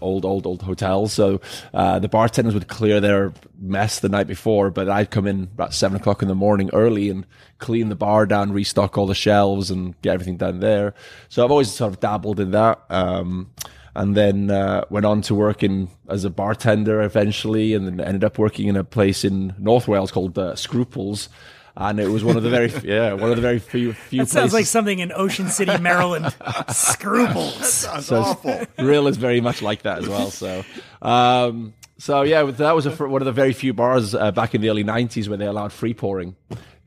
[0.00, 1.12] Old, old, old hotels.
[1.12, 1.40] So
[1.72, 5.74] uh, the bartenders would clear their mess the night before, but I'd come in about
[5.74, 7.24] seven o'clock in the morning early and
[7.58, 10.92] clean the bar down, restock all the shelves, and get everything done there.
[11.28, 12.80] So I've always sort of dabbled in that.
[12.90, 13.52] Um,
[14.00, 18.24] and then uh, went on to work in as a bartender eventually, and then ended
[18.24, 21.28] up working in a place in North Wales called uh, Scruples.
[21.76, 24.30] And it was one of the very yeah one of the very few few That
[24.30, 26.34] sounds like something in Ocean City, Maryland.
[26.70, 27.86] Scruples.
[28.06, 28.64] so awful.
[28.78, 30.30] Real is very much like that as well.
[30.30, 30.64] So,
[31.02, 34.62] um, so yeah, that was a, one of the very few bars uh, back in
[34.62, 36.36] the early '90s where they allowed free pouring.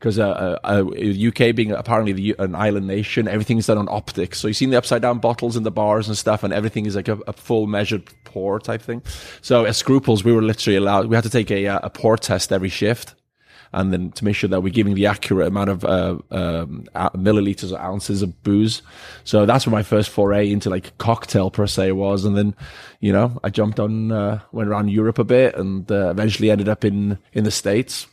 [0.04, 4.38] Because uh, uh, uh, UK being apparently the, an island nation, everything's done on optics.
[4.38, 6.94] So you've seen the upside down bottles in the bars and stuff, and everything is
[6.94, 9.02] like a, a full measured pour type thing.
[9.40, 11.06] So at Scruples, we were literally allowed.
[11.06, 13.14] We had to take a, uh, a pour test every shift
[13.72, 17.08] and then to make sure that we're giving the accurate amount of uh, um, uh,
[17.10, 18.82] milliliters or ounces of booze.
[19.24, 22.54] So that's where my first foray into like cocktail per se was, and then
[23.00, 26.68] you know I jumped on, uh, went around Europe a bit, and uh, eventually ended
[26.68, 28.06] up in in the states,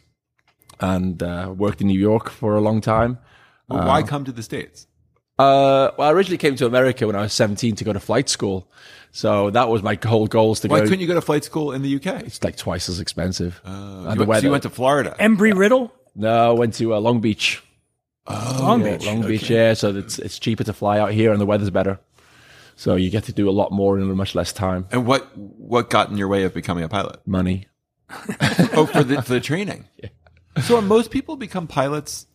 [0.81, 3.19] and uh, worked in New York for a long time.
[3.69, 4.87] Well, why come to the states?
[5.39, 8.27] Uh, well, I originally came to America when I was 17 to go to flight
[8.27, 8.69] school.
[9.11, 10.83] So that was my whole goal is to Why go.
[10.85, 12.23] couldn't you go to flight school in the UK?
[12.23, 13.59] It's like twice as expensive.
[13.63, 15.15] and You the went, so you went to Florida.
[15.19, 17.63] Embry Riddle, no, I went to uh, Long Beach.
[18.29, 19.05] Long Yeah, Beach.
[19.05, 19.73] Long Beach, yeah.
[19.73, 21.99] So it's it's cheaper to fly out here, and the weather's better.
[22.75, 24.87] So you get to do a lot more in much less time.
[24.91, 27.19] and what what got in your way of becoming a pilot?
[27.25, 27.67] Money.
[28.73, 29.85] oh, for the for the training.
[30.63, 32.27] So are most people become pilots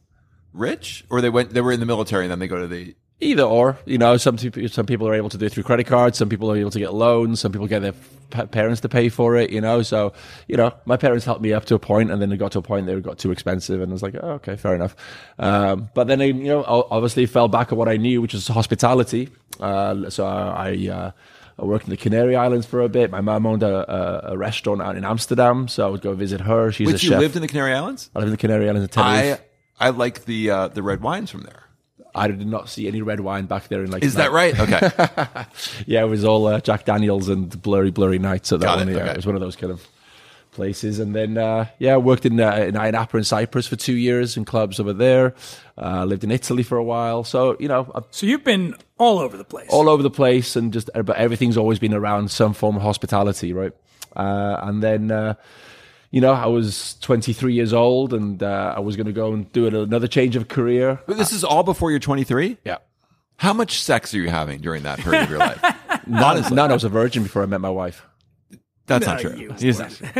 [0.52, 2.96] rich, or they went they were in the military and then they go to the
[3.18, 5.86] Either or, you know, some people, some people are able to do it through credit
[5.86, 6.18] cards.
[6.18, 7.40] Some people are able to get loans.
[7.40, 7.94] Some people get their
[8.28, 9.48] pa- parents to pay for it.
[9.48, 10.12] You know, so
[10.48, 12.58] you know, my parents helped me up to a point, and then it got to
[12.58, 14.94] a point they got too expensive, and I was like, oh, okay, fair enough.
[15.38, 18.46] Um, but then I, you know, obviously fell back on what I knew, which was
[18.48, 19.30] hospitality.
[19.58, 20.88] Uh, so I.
[20.92, 21.10] Uh,
[21.58, 23.10] I worked in the Canary Islands for a bit.
[23.10, 26.42] My mum owned a, a, a restaurant out in Amsterdam, so I would go visit
[26.42, 26.70] her.
[26.70, 27.20] She's a Which you chef.
[27.20, 28.10] lived in the Canary Islands?
[28.14, 29.40] I lived in the Canary Islands in Tenerife.
[29.80, 31.62] I I like the uh, the red wines from there.
[32.14, 34.02] I did not see any red wine back there in like.
[34.02, 34.58] Is that right?
[34.58, 34.90] Okay.
[35.86, 38.88] yeah, it was all uh, Jack Daniels and blurry, blurry nights at that Got one.
[38.88, 39.10] it, Yeah, okay.
[39.10, 39.86] it was one of those kind of
[40.56, 40.98] places.
[40.98, 44.36] And then, uh, yeah, worked in uh, in Ayia Napa in Cyprus for two years
[44.36, 45.34] in clubs over there.
[45.78, 47.22] Uh, lived in Italy for a while.
[47.22, 49.68] So you know, uh, So you've been all over the place.
[49.70, 53.52] all over the place, and just but everything's always been around some form of hospitality,
[53.52, 53.72] right?
[54.16, 55.10] Uh, and then.
[55.10, 55.34] Uh,
[56.12, 59.52] you know, I was 23 years old, and uh, I was going to go and
[59.52, 61.00] do another change of career.
[61.06, 62.56] but this is all before you're 23.
[62.64, 62.78] Yeah,
[63.38, 65.60] How much sex are you having during that period of your life?
[66.06, 66.70] none, none.
[66.70, 68.06] I was a virgin before I met my wife.
[68.86, 69.36] That's No, not true.
[69.36, 70.00] you- Yes.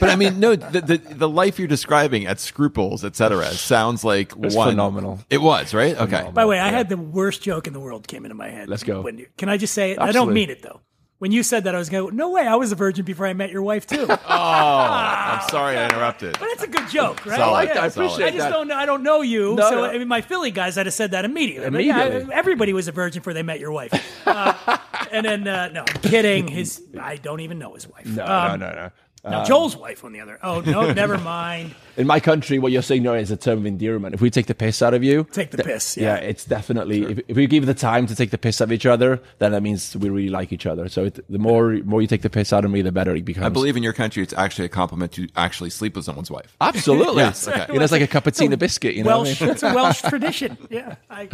[0.00, 4.36] but I mean, no, the, the the life you're describing at Scruples, etc., sounds like
[4.36, 5.20] was one phenomenal.
[5.30, 5.96] It was right.
[5.96, 6.28] Okay.
[6.32, 8.68] By the way, I had the worst joke in the world came into my head.
[8.68, 9.02] Let's go.
[9.02, 9.98] When you, can I just say it?
[10.00, 10.80] I don't mean it though.
[11.18, 13.32] When you said that, I was going, no way, I was a virgin before I
[13.32, 14.06] met your wife too.
[14.06, 16.38] but I'm sorry I interrupted.
[16.38, 17.36] But that's a good joke, right?
[17.36, 17.48] Solid.
[17.48, 17.82] I like that.
[17.82, 18.50] I appreciate I just that.
[18.50, 18.76] don't know.
[18.76, 19.56] I don't know you.
[19.56, 19.84] No, so no.
[19.86, 21.70] I mean, my Philly guys, I'd have said that immediately.
[21.70, 22.34] But yeah, Immediately.
[22.34, 23.92] everybody was a virgin before they met your wife.
[24.26, 24.78] Uh,
[25.10, 26.46] and then, uh, no, I'm kidding.
[26.46, 28.06] His, I don't even know his wife.
[28.06, 28.90] No, Um, no, no, no.
[29.28, 30.38] Now, Joel's wife on the other.
[30.42, 31.74] Oh no, never mind.
[31.98, 34.14] In my country, what you're saying now is a term of endearment.
[34.14, 36.28] If we take the piss out of you, Take the th- piss, Yeah, yeah.
[36.30, 37.02] it's definitely.
[37.02, 39.52] If, if we give the time to take the piss out of each other, then
[39.52, 40.88] that means we really like each other.
[40.88, 43.24] So it, the more more you take the piss out of me, the better it
[43.24, 43.46] becomes.
[43.46, 46.56] I believe in your country, it's actually a compliment to actually sleep with someone's wife.
[46.60, 47.22] absolutely.
[47.24, 47.66] Yes, okay.
[47.72, 48.94] You know, it's like a cappuccino biscuit.
[48.94, 49.40] You know, what I Welsh.
[49.40, 49.50] mean?
[49.50, 50.56] It's a Welsh tradition.
[50.70, 51.28] Yeah, I,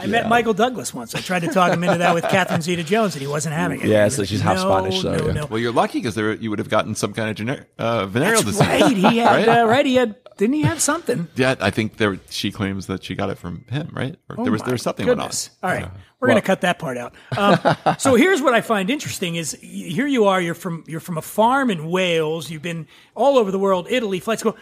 [0.00, 1.14] I met Michael Douglas once.
[1.14, 3.86] I tried to talk him into that with Catherine Zeta-Jones, and he wasn't having it.
[3.86, 5.32] Yeah, so she's half no, Spanish, so, no, yeah.
[5.32, 5.46] no.
[5.46, 8.58] Well, you're lucky because you would have gotten some kind of gener- uh, venereal That's
[8.58, 8.82] disease.
[8.82, 8.96] right.
[8.96, 9.48] He had Right?
[9.60, 9.86] Uh, right.
[9.86, 10.01] He had.
[10.38, 11.28] Didn't he have something?
[11.34, 14.16] Yeah, I think there she claims that she got it from him, right?
[14.28, 15.26] Or Oh there was there was something went on.
[15.26, 15.50] goodness.
[15.62, 15.88] All right,
[16.20, 17.14] we're going to cut that part out.
[17.36, 17.58] Um,
[17.98, 20.40] so here's what I find interesting: is here you are.
[20.40, 22.50] You're from you're from a farm in Wales.
[22.50, 24.56] You've been all over the world, Italy, flight school,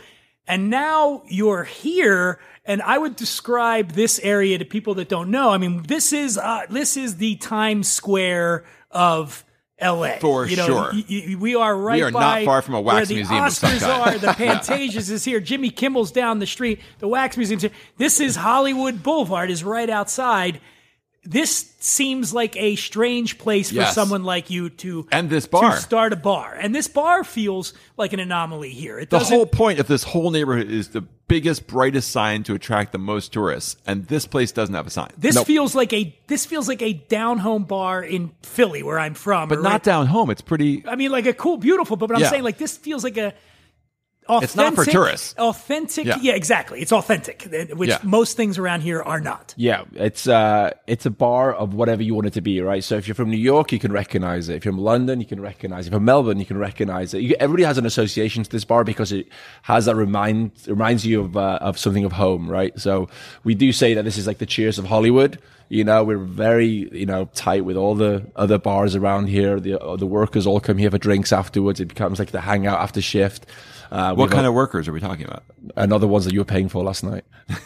[0.46, 2.40] and now you're here.
[2.64, 5.50] And I would describe this area to people that don't know.
[5.50, 9.44] I mean, this is uh, this is the Times Square of.
[9.80, 10.18] L.A.
[10.20, 10.90] For you know, sure.
[10.92, 11.96] y- y- we are right.
[11.96, 14.18] We are not far from a where wax the museum some Oscars are.
[14.18, 15.40] The Pantages is here.
[15.40, 16.80] Jimmy Kimmel's down the street.
[16.98, 17.70] The Wax Museum's here.
[17.96, 20.60] This is Hollywood Boulevard is right outside.
[21.22, 23.94] This seems like a strange place for Yes.
[23.94, 25.72] someone like you to And this bar.
[25.72, 26.56] to start a bar.
[26.58, 28.98] And this bar feels like an anomaly here.
[28.98, 32.92] It The whole point of this whole neighborhood is the biggest, brightest sign to attract
[32.92, 35.10] the most tourists, and this place doesn't have a sign.
[35.18, 39.14] this feels like a this feels like a down home bar in Philly where I'm
[39.14, 39.48] from.
[39.50, 40.30] but not right- down home.
[40.30, 40.82] It's pretty.
[40.88, 41.96] I mean, like a cool, beautiful.
[41.96, 42.30] But, but I'm Yeah.
[42.30, 43.34] saying like this feels like a.
[44.30, 45.34] Authentic, It's not for tourists.
[45.38, 46.18] Authentic, Yeah.
[46.22, 46.80] yeah, exactly.
[46.80, 47.98] It's authentic, which Yeah.
[48.02, 49.52] most things around here are not.
[49.56, 52.82] Yeah, it's uh, it's a bar of whatever you want it to be, right?
[52.84, 54.56] So if you're from New York, you can recognize it.
[54.56, 55.88] If you're from London, you can recognize it.
[55.88, 57.22] If you're from Melbourne, you can recognize it.
[57.22, 59.26] You, everybody has an association to this bar because it
[59.62, 62.78] has that remind reminds you of uh, of something of home, right?
[62.78, 63.08] So
[63.44, 65.38] we do say that this is like the Cheers of Hollywood.
[65.72, 69.60] You know, we're very you know tight with all the other bars around here.
[69.60, 71.78] The uh, the workers all come here for drinks afterwards.
[71.80, 73.46] It becomes like the hangout after shift.
[73.90, 75.42] Uh, What kind of workers are we talking about?
[75.76, 77.22] another ones that you were paying for last night?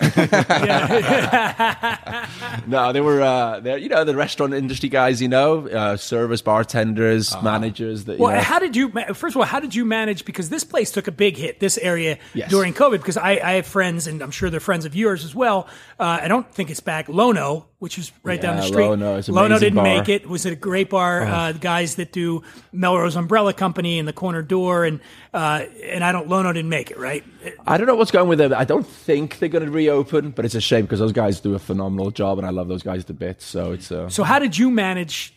[2.67, 6.43] no, they were, uh, they're, you know, the restaurant industry guys, you know, uh, service,
[6.43, 8.05] bartenders, managers.
[8.05, 8.41] That, Well, know.
[8.43, 8.91] how did you?
[9.15, 10.25] First of all, how did you manage?
[10.25, 12.51] Because this place took a big hit, this area Yes.
[12.51, 12.99] during COVID.
[12.99, 15.69] Because I, I have friends, and I'm sure they're friends of yours as well.
[15.99, 17.09] Uh, I don't think it's back.
[17.09, 18.87] Lono, which is right down the street.
[18.87, 19.87] Lono an Lono didn't bar.
[19.87, 19.99] Oh.
[19.99, 20.27] make it.
[20.27, 21.21] Was it a great bar?
[21.21, 25.01] Uh, the guys that do Melrose Umbrella Company and the Corner Door, and
[25.35, 26.27] uh, and I don't.
[26.27, 27.23] Lono didn't make it, right?
[27.67, 28.55] I don't know what's going with them.
[28.57, 31.55] I don't think they're going to reopen, but it's a shame because those guys do
[31.55, 33.45] a phenomenal job, and I love those guys to bits.
[33.45, 35.35] So it's uh, So how did you manage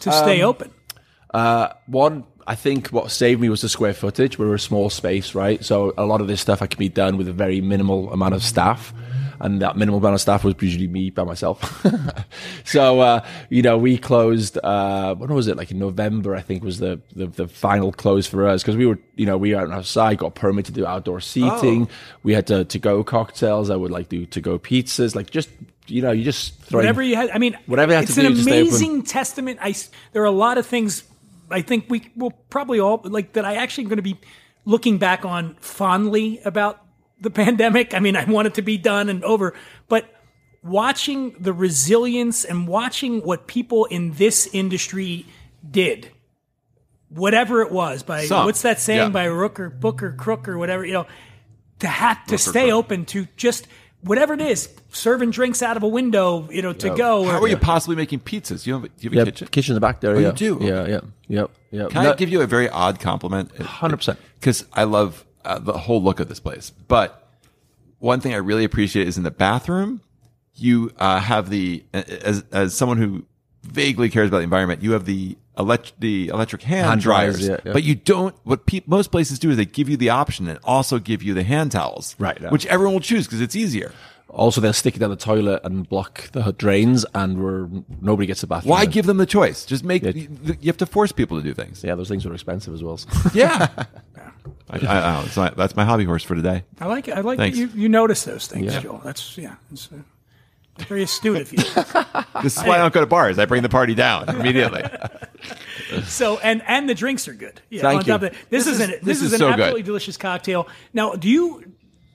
[0.00, 0.70] to stay Um, open?
[1.32, 4.36] Uh, one, I think what saved me was the square footage.
[4.36, 5.64] We're a small space, right?
[5.64, 8.34] So a lot of this stuff I can be done with a very minimal amount
[8.34, 8.92] of staff.
[9.40, 11.86] And that minimal amount of staff was usually me by myself.
[12.64, 15.56] so, uh, you know, we closed, uh, when was it?
[15.56, 18.62] Like in November, I think was the, the, the final close for us.
[18.62, 21.84] Cause we were, you know, we were outside, got permit to do outdoor seating.
[21.84, 21.94] Oh.
[22.22, 23.70] We had to, to go cocktails.
[23.70, 25.48] I would like do to go pizzas, like just,
[25.86, 27.30] you know, you just throw Whatever you had.
[27.30, 29.58] I mean, Whatever you had it's to an do to stay amazing testament.
[29.62, 29.74] I
[30.12, 31.02] there are a lot of things.
[31.50, 33.44] I think we will probably all like that.
[33.44, 34.18] I actually am going to be
[34.64, 36.82] looking back on fondly about
[37.20, 37.94] the pandemic.
[37.94, 39.54] I mean, I want it to be done and over,
[39.88, 40.12] but
[40.62, 45.26] watching the resilience and watching what people in this industry
[45.68, 46.10] did,
[47.08, 49.08] whatever it was, by Some, what's that saying yeah.
[49.08, 51.06] by Rooker, Booker, Book Crook or whatever, you know,
[51.80, 52.74] to have to Rook or stay Crook.
[52.74, 53.66] open to just
[54.02, 57.24] whatever it is, serving drinks out of a window, you know, to go.
[57.24, 58.66] How or, are you possibly making pizzas?
[58.66, 59.48] You have, do you have a yeah, kitchen?
[59.48, 60.14] kitchen in the back there.
[60.14, 60.32] Oh, you yeah.
[60.32, 60.58] do?
[60.60, 61.88] Yeah, yeah, yeah, yeah.
[61.88, 63.54] Can No- I give you a very odd compliment?
[63.54, 64.16] 100%.
[64.38, 66.70] Because I love uh, the whole look of this place.
[66.70, 67.26] But
[67.98, 70.00] one thing I really appreciate is in the bathroom,
[70.54, 73.24] you uh, have the, as, as someone who
[73.62, 77.48] vaguely cares about the environment, you have the elect- the electric hand, Hand dryers, dryers.
[77.48, 77.72] yeah, yeah.
[77.72, 80.58] But you don't, what pe- most places do is they give you the option and
[80.64, 82.16] also give you the hand towels.
[82.18, 82.50] Right, yeah.
[82.50, 83.92] Which everyone will choose because it's easier.
[84.30, 87.66] Also, they'll stick it down the toilet and block the drains, and we're
[88.02, 88.70] nobody gets a bathroom.
[88.70, 89.64] Why give them the choice?
[89.64, 91.82] Just make, you, you have to force people to do things.
[91.82, 93.00] Yeah, those things are expensive as well.
[93.32, 93.68] Yeah.
[94.70, 95.22] I, I, I don't know.
[95.26, 96.64] It's my- that's my hobby horse for today.
[96.80, 97.16] I like it.
[97.16, 98.80] I like that you, you notice those things, Yeah.
[98.80, 99.00] Joel.
[99.04, 99.54] That's yeah.
[99.72, 99.96] It's, uh,
[100.86, 101.58] very astute of you.
[102.42, 103.38] This is why I don't go to bars.
[103.40, 104.82] I bring the party down immediately.
[106.04, 107.60] so and and the drinks are good.
[107.70, 108.14] Yeah, Thank on top you.
[108.14, 109.60] of that, this, This is, is- an this, this is, is an so good.
[109.60, 110.68] absolutely delicious cocktail.
[110.92, 111.72] Now, do you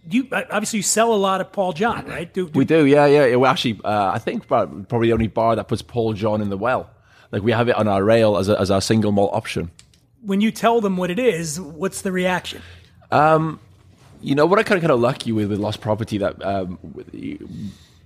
[0.07, 2.31] do you obviously you sell a lot of Paul John, right?
[2.33, 3.25] Do, do we do, yeah, yeah.
[3.25, 3.35] yeah.
[3.37, 6.49] We actually, uh, I think, about- probably the only bar that puts Paul John in
[6.49, 6.89] the well.
[7.31, 9.71] Like we have it on our rail as a, as our single malt option.
[10.25, 12.61] When you tell them what it is, what's the reaction?
[14.21, 16.79] You know what I kind of kind of lucky with with lost property that um,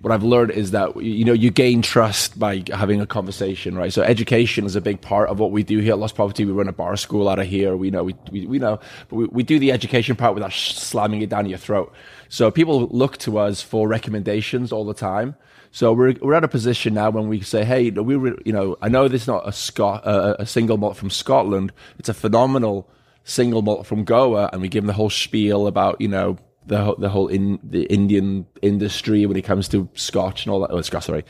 [0.01, 3.93] what I've learned is that you know you gain trust by having a conversation, right?
[3.93, 6.45] So education is a big part of what we do here at Lost Property.
[6.45, 7.75] We run a bar school out of here.
[7.77, 11.21] We know we we, we know, but we, we do the education part without slamming
[11.21, 11.93] it down your throat.
[12.29, 15.35] So people look to us for recommendations all the time.
[15.77, 18.77] So we're we're at a position now when we say, hey, we re- you know
[18.81, 21.71] I know this is not a Scot uh, a single malt from Scotland.
[21.99, 22.89] It's a phenomenal
[23.23, 26.79] single malt from Goa, and we give them the whole spiel about you know the
[26.83, 30.71] whole- the whole in the Indian industry when it comes to Scotch and all that.
[30.71, 31.23] Oh, Scotch, sorry,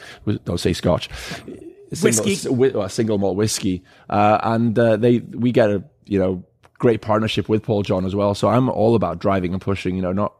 [0.45, 1.09] don't say Scotch.
[1.91, 2.31] Single, Whiskey.
[2.31, 6.41] s- wi- uh, single malt whiskey, uh, and uh, they we get a you know
[6.79, 8.33] great partnership with Paul John as well.
[8.33, 9.97] So I'm all about driving and pushing.
[9.97, 10.33] You know, not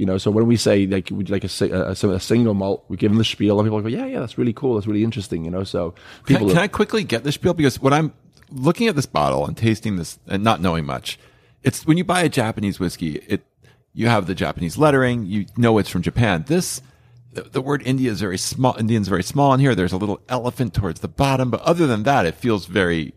[0.00, 0.18] you know.
[0.18, 3.10] So when we say like would you like a, a, a, single malt, we give
[3.10, 5.44] them the spiel, and people go, yeah, yeah, that's really cool, that's really interesting.
[5.44, 5.90] You know, so
[6.24, 6.48] Can, people.
[6.48, 7.52] can are- I quickly get the spiel?
[7.54, 8.14] Because when I'm
[8.50, 11.18] looking at this bottle and tasting this and not knowing much,
[11.62, 13.44] it's when you buy a Japanese whiskey, it
[13.92, 16.44] you have the Japanese lettering, you know it's from Japan.
[16.46, 16.80] This
[17.32, 18.76] the, the word India is very small.
[18.78, 19.74] Indian's very small in here.
[19.74, 23.12] There's a little elephant towards the bottom, but other than that, it feels very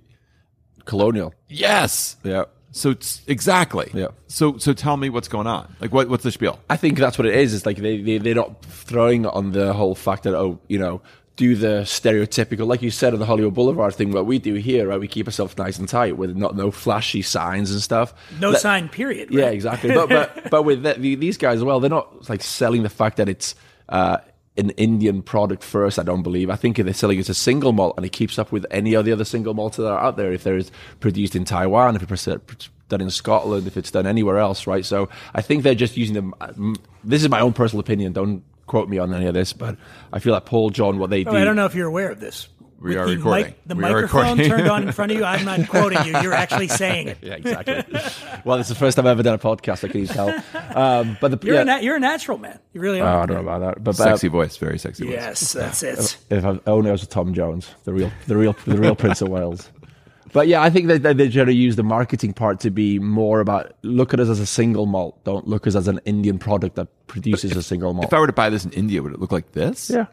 [0.86, 1.34] colonial.
[1.48, 2.18] yes.
[2.24, 2.44] Yeah.
[2.74, 3.90] So it's exactly.
[3.94, 4.08] Yeah.
[4.28, 5.74] So so tell me what's going on.
[5.80, 6.60] Like what what's the spiel?
[6.70, 7.54] I think that's what it is.
[7.54, 11.00] It's like they, they, they're not throwing on the whole fact that, oh, you know,
[11.36, 14.88] do the stereotypical, like you said on the Hollywood Boulevard thing, what we do here,
[14.88, 15.00] right?
[15.00, 18.14] We keep ourselves nice and tight with not no flashy signs and stuff.
[18.40, 19.30] No Let- sign, period.
[19.32, 19.94] Yeah, exactly.
[19.94, 22.90] But but but with the, the, these guys as well, they're not like selling the
[22.90, 23.56] fact that it's
[23.90, 24.18] uh,
[24.58, 25.98] an Indian product first.
[25.98, 26.50] I don't believe.
[26.50, 28.94] I think they're selling it as a single malt, and it keeps up with any
[28.94, 30.32] of the other single malts that are out there.
[30.32, 34.68] If there's produced in Taiwan, if it's done in Scotland, if it's done anywhere else,
[34.68, 34.86] right?
[34.86, 36.34] So I think they're just using them.
[36.42, 38.14] Um, this is my own personal opinion.
[38.14, 39.76] Don't quote me on any of this, but
[40.14, 41.38] I feel like Paul John, what they Oh, do.
[41.38, 42.48] I don't know if you're aware of this.
[42.84, 43.56] We With are the recording.
[43.66, 44.50] the We microphone recording.
[44.50, 45.24] turned on in front of you.
[45.24, 46.20] I'm not quoting you.
[46.22, 47.18] You're actually saying it.
[47.24, 47.82] Yeah, exactly.
[48.46, 49.84] well, it's the first time I've ever done a podcast.
[49.84, 50.30] I can you tell.
[50.76, 52.60] Um, but the You're, yeah, a na- you're a natural man.
[52.74, 53.24] You really Oh, are.
[53.24, 55.14] I don't know about that, but uh, Sexy voice, very sexy voice.
[55.14, 56.18] yes, that's it.
[56.30, 59.22] if I only I was a Tom Jones, the real, the real, the real Prince
[59.22, 59.70] of Wales.
[60.34, 62.98] But yeah, I think that that they're trying to use the marketing part to be
[63.00, 65.24] more about look at us as a single malt.
[65.24, 68.08] Don't look at us as an Indian product that produces a single malt.
[68.08, 69.90] If I were to buy this in India, would it look like this?
[69.92, 70.08] yeah,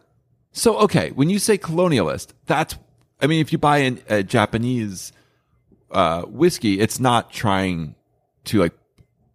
[0.53, 2.77] So, okay, when you say colonialist, that's,
[3.21, 5.13] I mean, if you buy an, a Japanese
[5.91, 7.95] uh, whiskey, it's not trying
[8.45, 8.73] to like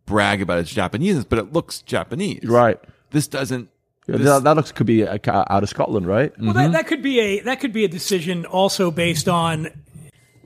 [0.06, 2.44] brag about its Japanese, but it looks Japanese.
[2.44, 2.80] right.
[3.12, 3.70] This doesn't.
[4.08, 6.34] Yeah, this- that, that looks could be a, out of Scotland, right?
[6.40, 9.70] Well, that, that could be a that could be a decision also based on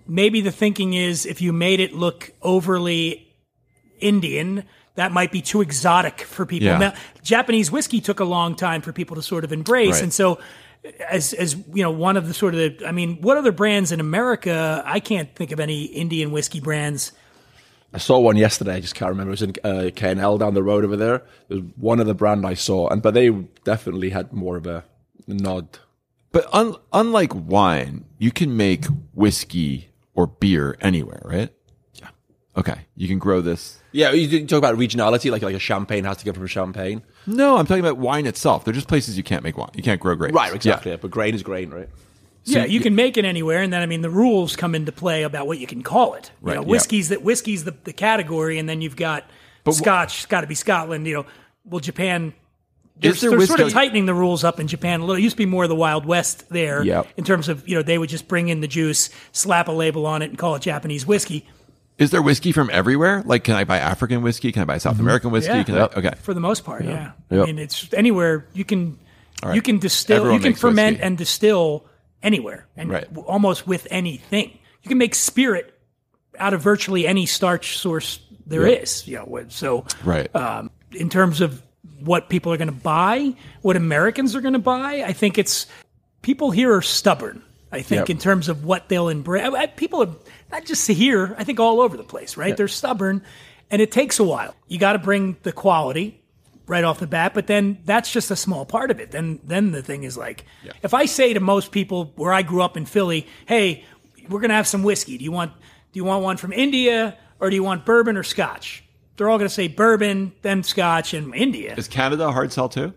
[0.07, 3.27] maybe the thinking is if you made it look overly
[3.99, 4.63] Indian,
[4.99, 6.67] that might be too exotic for people.
[6.67, 6.77] Yeah.
[6.77, 6.93] Now,
[7.23, 10.03] Japanese whiskey took a long time for people to sort of embrace, Right.
[10.03, 10.39] and so
[11.09, 13.91] as as you know, one of the sort of the, I mean, what other brands
[13.91, 14.81] in America?
[14.85, 17.11] I can't think of any Indian whiskey brands.
[17.93, 18.75] I saw one yesterday.
[18.75, 19.31] I just can't remember.
[19.31, 21.23] It was in uh, K&L down the road over there.
[21.49, 23.29] It was one of the brand I saw, and but they
[23.63, 24.83] definitely had more of a
[25.27, 25.79] nod.
[26.31, 28.85] But un, unlike wine, you can make
[29.15, 31.49] whiskey or beer anywhere, right?
[31.95, 32.09] Yeah.
[32.55, 32.81] Okay.
[32.95, 33.78] You can grow this.
[33.91, 37.01] Yeah, you didn't talk about regionality, like like a champagne has to come from champagne.
[37.25, 38.63] No, I'm talking about wine itself.
[38.65, 39.71] They're just places you can't make wine.
[39.73, 40.33] You can't grow grapes.
[40.35, 40.91] Right, exactly.
[40.91, 40.97] Yeah.
[41.01, 41.89] But grain is grain, right?
[42.45, 45.23] yeah, you can make it anywhere, and then I mean the rules come into play
[45.23, 46.31] about what you can call it.
[46.41, 46.67] You Right, know, yeah.
[46.67, 49.29] whiskey's that whiskey's the, the category, and then you've got
[49.63, 50.17] but Scotch.
[50.17, 51.05] It's Got to be Scotland.
[51.07, 51.25] You know,
[51.65, 52.33] well Japan.
[53.01, 55.15] They're, Is there they're sort of tightening the rules up in Japan a little.
[55.15, 57.07] It used to be more of the Wild West there Yep.
[57.15, 60.05] in terms of you know they would just bring in the juice, slap a label
[60.05, 61.47] on it, and call it Japanese whiskey.
[61.99, 63.21] Is there whiskey from everywhere?
[63.25, 64.51] Like, can I buy African whiskey?
[64.53, 65.51] Can I buy South American whiskey?
[65.53, 65.63] Yeah.
[65.63, 66.13] Can I, okay.
[66.21, 67.11] For the most part, yeah.
[67.29, 67.43] Yep.
[67.43, 68.97] I mean, it's anywhere you can
[69.43, 69.53] right.
[69.53, 71.03] you can distill, Everyone you can ferment whiskey.
[71.03, 71.85] and distill
[72.23, 73.05] anywhere, and Right.
[73.25, 74.57] almost with anything.
[74.81, 75.73] You can make spirit
[76.39, 79.05] out of virtually any starch source there is.
[79.07, 80.33] You know, so Right.
[80.35, 81.61] um, in terms of
[81.99, 85.65] what people are going to buy, what Americans are going to buy, I think it's
[86.21, 87.41] people here are stubborn.
[87.71, 88.09] I think Yep.
[88.09, 89.47] in terms of what they'll embrace.
[89.75, 90.09] People are
[90.51, 91.35] not just here.
[91.37, 92.55] I think all over the place, right?
[92.55, 93.23] They're stubborn,
[93.69, 94.55] and it takes a while.
[94.67, 96.21] You got to bring the quality
[96.67, 99.11] right off the bat, but then that's just a small part of it.
[99.11, 100.45] Then, then the thing is like,
[100.83, 103.85] if I say to most people where I grew up in Philly, "Hey,
[104.29, 105.17] we're gonna have some whiskey.
[105.17, 105.51] Do you want
[105.91, 108.83] do you want one from India or do you want bourbon or Scotch?"
[109.17, 112.93] They're all gonna say bourbon, then Scotch, and India Is Canada a hard sell too?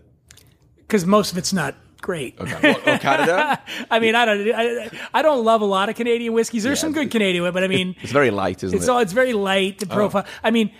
[0.77, 1.73] because most of it's not
[2.03, 2.35] great.
[2.37, 3.59] Oh, Canada?
[3.89, 6.61] I mean, I don't, I, I don't love a lot of Canadian whiskeys.
[6.61, 8.91] There's some good Canadian, but I mean, It's very light, isn't it's it?
[8.91, 9.95] all it's very light the oh.
[9.95, 10.25] profile.
[10.43, 10.71] I mean,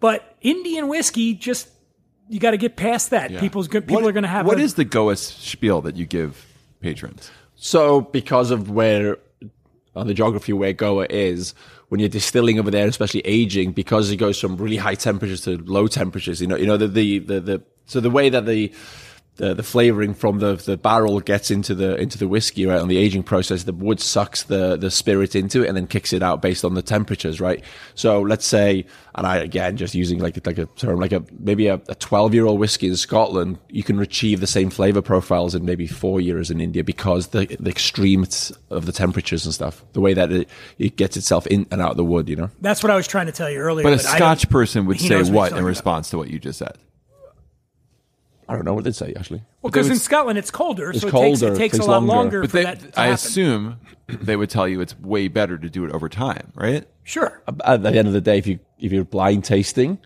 [0.00, 1.68] but Indian whiskey just
[2.28, 3.30] you got to get past that.
[3.38, 3.86] People's good.
[3.86, 4.46] People What- are going to have.
[4.46, 6.44] What a- is the Goa spiel that you give
[6.80, 7.30] patrons?
[7.54, 9.18] So, because of where
[9.94, 11.54] on the geography where Goa is,
[11.90, 15.58] when you're distilling over there, especially aging, because it goes from really high temperatures to
[15.58, 18.72] low temperatures, you know, you know the the the, the so the way that the
[19.36, 22.88] the, the flavoring from the, the barrel gets into the into the whiskey right on
[22.88, 26.22] the aging process the wood sucks the the spirit into it and then kicks it
[26.22, 27.64] out based on the temperatures right
[27.94, 31.68] so let's say and I again just using like like a term like a maybe
[31.68, 35.64] a 12 year old whiskey in Scotland you can achieve the same flavor profiles in
[35.64, 40.00] maybe four years in India because the the extremes of the temperatures and stuff the
[40.00, 42.82] way that it, it gets itself in and out of the wood you know That's
[42.82, 43.82] what I was trying to tell you earlier.
[43.84, 46.38] But a I don't- Scotch person would say what in talking response to what you
[46.38, 46.76] just said?
[48.52, 49.42] I don't know what they'd say actually.
[49.62, 52.02] Well, because in Scotland it's colder, It's so it takes, it takes takes a lot
[52.02, 52.14] longer.
[52.14, 53.14] longer But for they, that to I happen.
[53.14, 56.86] assume they would tell you it's way better to do it over time, right?
[57.04, 57.42] Sure.
[57.64, 59.98] At the end of the day, if you if you're blind tasting,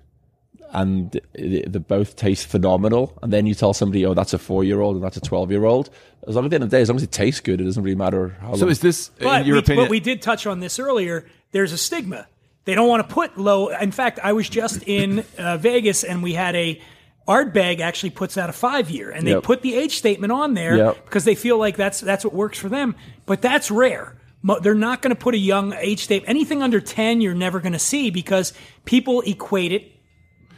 [0.73, 4.65] and they they both taste phenomenal, and then you tell somebody, oh, that's a four
[4.65, 5.91] year old and that's a twelve year old.
[6.27, 7.65] As long at the end of the day, as long as it tastes good, it
[7.65, 8.55] doesn't really matter how.
[8.55, 8.71] So long.
[8.73, 9.85] is this, But in your we, opinion?
[9.87, 11.27] but we did touch on this earlier.
[11.53, 12.27] There's a stigma.
[12.65, 13.69] They don't want to put low.
[13.69, 16.81] In fact, I was just in uh, Vegas and we had a
[17.29, 19.43] Ardbeg actually puts out a five year, and they Yep.
[19.43, 21.05] put the age statement on there Yep.
[21.05, 22.95] because they feel like that's that's what works for them.
[23.27, 24.17] But that's rare.
[24.43, 26.29] Mo- They're not going to put a young age statement.
[26.31, 28.53] Anything under ten, you're never going to see because
[28.85, 29.93] people equate it.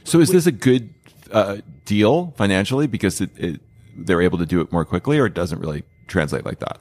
[0.05, 0.93] so is this a good
[1.33, 3.61] uh, deal financially because it, it,
[3.97, 6.79] they're able to do it more quickly, or it doesn't really translate like that?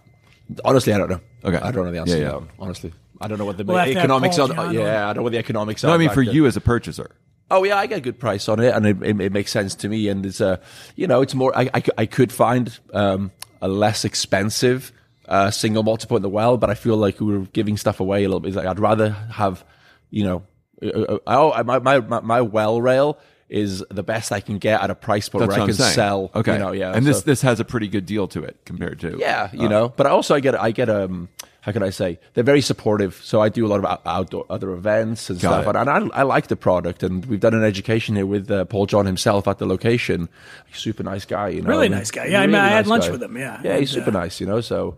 [0.64, 1.20] honestly, I don't know.
[1.44, 1.58] Okay.
[1.58, 2.40] I don't know the answer Yeah, yeah.
[2.60, 4.74] Honestly, I don't know what the We'll have to have economics Paul are.
[4.74, 5.04] Yeah.
[5.04, 5.88] I don't know what the economics are.
[5.88, 7.12] No, I mean for you as a purchaser.
[7.50, 9.76] Oh yeah, I get a good price on it, and it, it, it makes sense
[9.76, 10.10] to me.
[10.10, 10.60] And it's a,
[10.96, 11.58] you know, it's more.
[11.58, 13.32] I, I, I could find um,
[13.62, 14.92] a less expensive
[15.28, 18.24] uh, single multiple in the well, but I feel like we are giving stuff away
[18.24, 18.50] a little bit.
[18.50, 19.64] It's like I'd rather have,
[20.10, 20.44] you know,
[20.82, 23.18] uh, uh, oh, my, my my well rail
[23.50, 25.94] is the best I can get at a price point That's where I can saying.
[25.94, 26.32] sell.
[26.36, 26.94] Okay, you know, yeah.
[26.94, 29.68] and this so- this has a pretty good deal to it compared to yeah, you
[29.68, 29.90] uh, know.
[29.90, 31.30] But also, I get I get um
[31.68, 33.20] how can I say they're very supportive.
[33.22, 35.78] So I do a lot of outdoor other events and Got stuff, it.
[35.78, 37.04] and, I, I like the product.
[37.04, 40.30] And we've done an education here with uh, Paul John himself at the location.
[40.72, 41.68] Super nice guy, you know.
[41.68, 42.28] Really nice guy.
[42.28, 43.12] Yeah, I mean, I had lunch guy.
[43.12, 43.60] with him, yeah.
[43.66, 44.62] yeah, he's super uh, nice, you know.
[44.62, 44.96] So.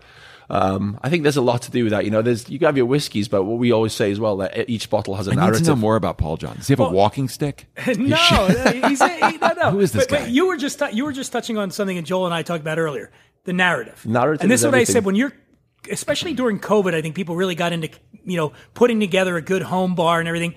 [0.52, 2.06] Um, I think there's a lot to do with that.
[2.06, 4.68] You know, there's you have your whiskeys, but what we always say as well that
[4.68, 5.62] each bottle has a I need narrative.
[5.66, 6.56] to know more about Paul John.
[6.56, 7.68] Does he have a walking stick?
[7.98, 8.48] no,
[8.88, 9.70] he's a, he, no, no.
[9.74, 10.26] Who is this But- but guy?
[10.28, 12.80] you were just you were just touching on something that Joel and I talked about
[12.80, 13.12] earlier:
[13.44, 14.04] the narrative.
[14.08, 15.34] Narrative And this is is what I said when you're,
[15.92, 16.94] especially during COVID.
[16.94, 17.90] I think people really got into
[18.24, 20.56] you know putting together a good home bar and everything.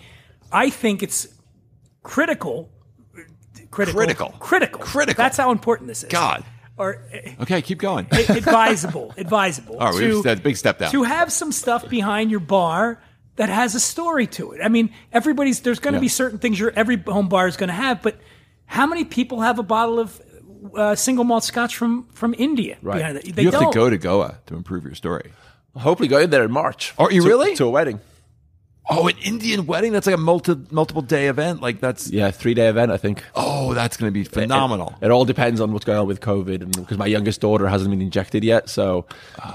[0.50, 1.28] I think it's
[2.02, 2.70] critical.
[3.70, 3.98] Critical.
[4.00, 4.34] Critical.
[4.38, 4.80] Critical.
[4.80, 5.22] Critical.
[5.22, 6.10] That's how important this is.
[6.10, 6.44] God.
[6.76, 8.06] Or eh, Okay, keep going.
[8.12, 9.14] advisable.
[9.16, 9.78] advisable.
[9.78, 10.90] All right, to- just a big step down.
[10.92, 13.00] to have some stuff behind your bar
[13.36, 14.60] that has a story to it.
[14.62, 16.02] I mean, everybody's there's going to Yeah.
[16.02, 18.18] be certain things your every home bar is going to have, but
[18.66, 20.20] how many people have a bottle of
[20.74, 22.98] uh, single malt scotch from from India Right.
[22.98, 23.16] behind?
[23.34, 23.72] They you have don't.
[23.72, 25.32] to go to Goa to improve your story.
[25.76, 26.92] Hopefully, go in there in March.
[26.98, 27.56] Are you To- really?
[27.56, 28.00] to a wedding?
[28.90, 29.92] Oh, an Indian wedding?
[29.92, 31.62] That's like a multi multiple day event.
[31.62, 33.22] Like that's Yeah, three day event, I think.
[33.36, 34.94] oh, that's going to be phenomenal.
[35.00, 37.90] It, all depends on what's going on with COVID, and because my youngest daughter hasn't
[37.90, 39.06] been injected yet, so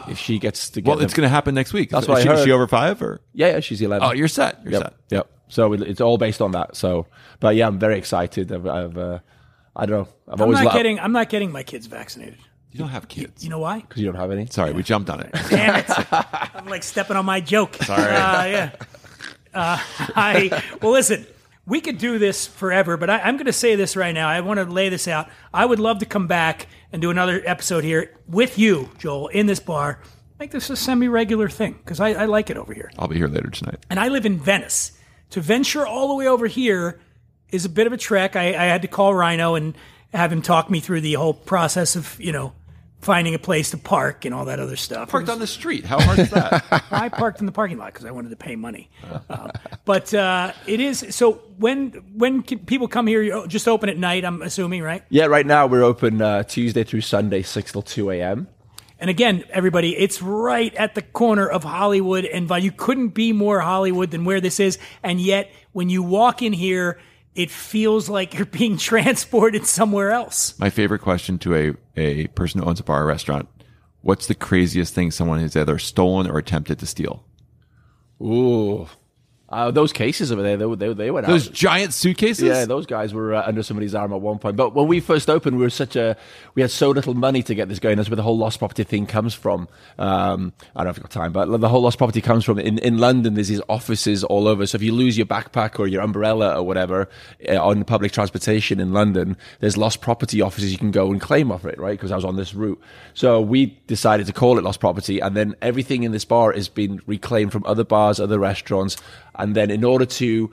[0.08, 1.90] if she gets to get, well, it's going to happen next week.
[1.90, 3.20] That's Is what I she, is she over five or?
[3.34, 4.08] yeah, yeah, she's eleven.
[4.08, 4.64] Oh, you're set.
[4.64, 4.94] You're yep, set.
[5.10, 5.30] yep.
[5.50, 6.78] So it, it's all based on that.
[6.78, 7.06] So,
[7.42, 8.50] but yeah, I'm very excited.
[8.52, 9.20] I've, I've uh,
[9.78, 10.08] I don't know.
[10.28, 12.40] I've I'm always not lo- getting I'm not getting my kids vaccinated.
[12.72, 13.44] You don't have kids.
[13.44, 13.80] You know why?
[13.80, 14.48] because you don't have any.
[14.48, 15.32] Sorry, we jumped on it.
[15.50, 15.90] Damn it!
[16.12, 17.76] I'm like stepping on my joke.
[17.76, 18.02] Sorry.
[18.02, 18.72] Uh, yeah.
[19.54, 19.80] Uh,
[20.16, 21.26] I well, listen.
[21.66, 24.30] We could do this forever, but I, I'm going to say this right now.
[24.30, 25.28] I want to lay this out.
[25.54, 29.48] I would love to come back and do another episode here with you, Joel, in
[29.48, 30.00] this bar.
[30.40, 32.90] Make this a semi-regular thing because I, I like it over here.
[32.98, 33.86] I'll be here later tonight.
[33.90, 34.94] And I live in Venice.
[35.32, 37.02] To venture all the way over here
[37.52, 38.36] is a bit of a trek.
[38.36, 39.78] I, I had to call Rhino and
[40.14, 42.54] have him talk me through the whole process of you know
[43.00, 45.08] finding a place to park and all that other stuff.
[45.10, 45.86] It Parked was- on the street.
[45.86, 46.66] How hard is that?
[46.92, 48.90] I parked in the parking lot because I wanted to pay money.
[49.30, 49.52] Um,
[49.86, 53.98] but uh, it is so when when can people come here, you just open at
[53.98, 54.26] night.
[54.26, 55.04] I'm assuming, right?
[55.10, 58.48] Yeah, right now we're open uh, Tuesday through Sunday, six till two a.m.
[59.00, 62.64] And again, everybody, it's right at the corner of Hollywood and Vine.
[62.64, 64.80] You couldn't be more Hollywood than where this is.
[65.04, 67.00] And yet, when you walk in here,
[67.38, 70.60] it feels like you're being transported somewhere else.
[70.60, 73.48] My favorite question to a, a person who owns a bar or restaurant
[74.02, 77.26] What's the craziest thing someone has either stolen or attempted to steal?
[78.22, 78.88] Ooh,
[79.50, 81.30] uh, those cases over there, they, they, they went out.
[81.30, 81.54] Those out.
[81.54, 82.44] giant suitcases?
[82.44, 84.58] Yeah, those guys were uh, under somebody's arm at one point.
[84.58, 86.18] But when we first opened, we were such a
[86.56, 87.96] we had so little money to get this going.
[87.96, 89.70] That's where the whole lost property thing comes from.
[89.98, 92.60] Um, I don't know if you've got time, but the whole lost property comes from
[92.60, 93.36] in, in London.
[93.36, 94.66] There's these offices all over.
[94.68, 97.08] So if you lose your backpack or your umbrella or whatever
[97.48, 101.54] uh, on public transportation in London, there's lost property offices you can go and claim
[101.54, 101.98] off it, right?
[101.98, 102.82] Because I was on this route.
[103.14, 106.68] So we decided to call it lost property, and then everything in this bar has
[106.68, 108.98] been reclaimed from other bars, other restaurants.
[109.38, 110.52] And then in order to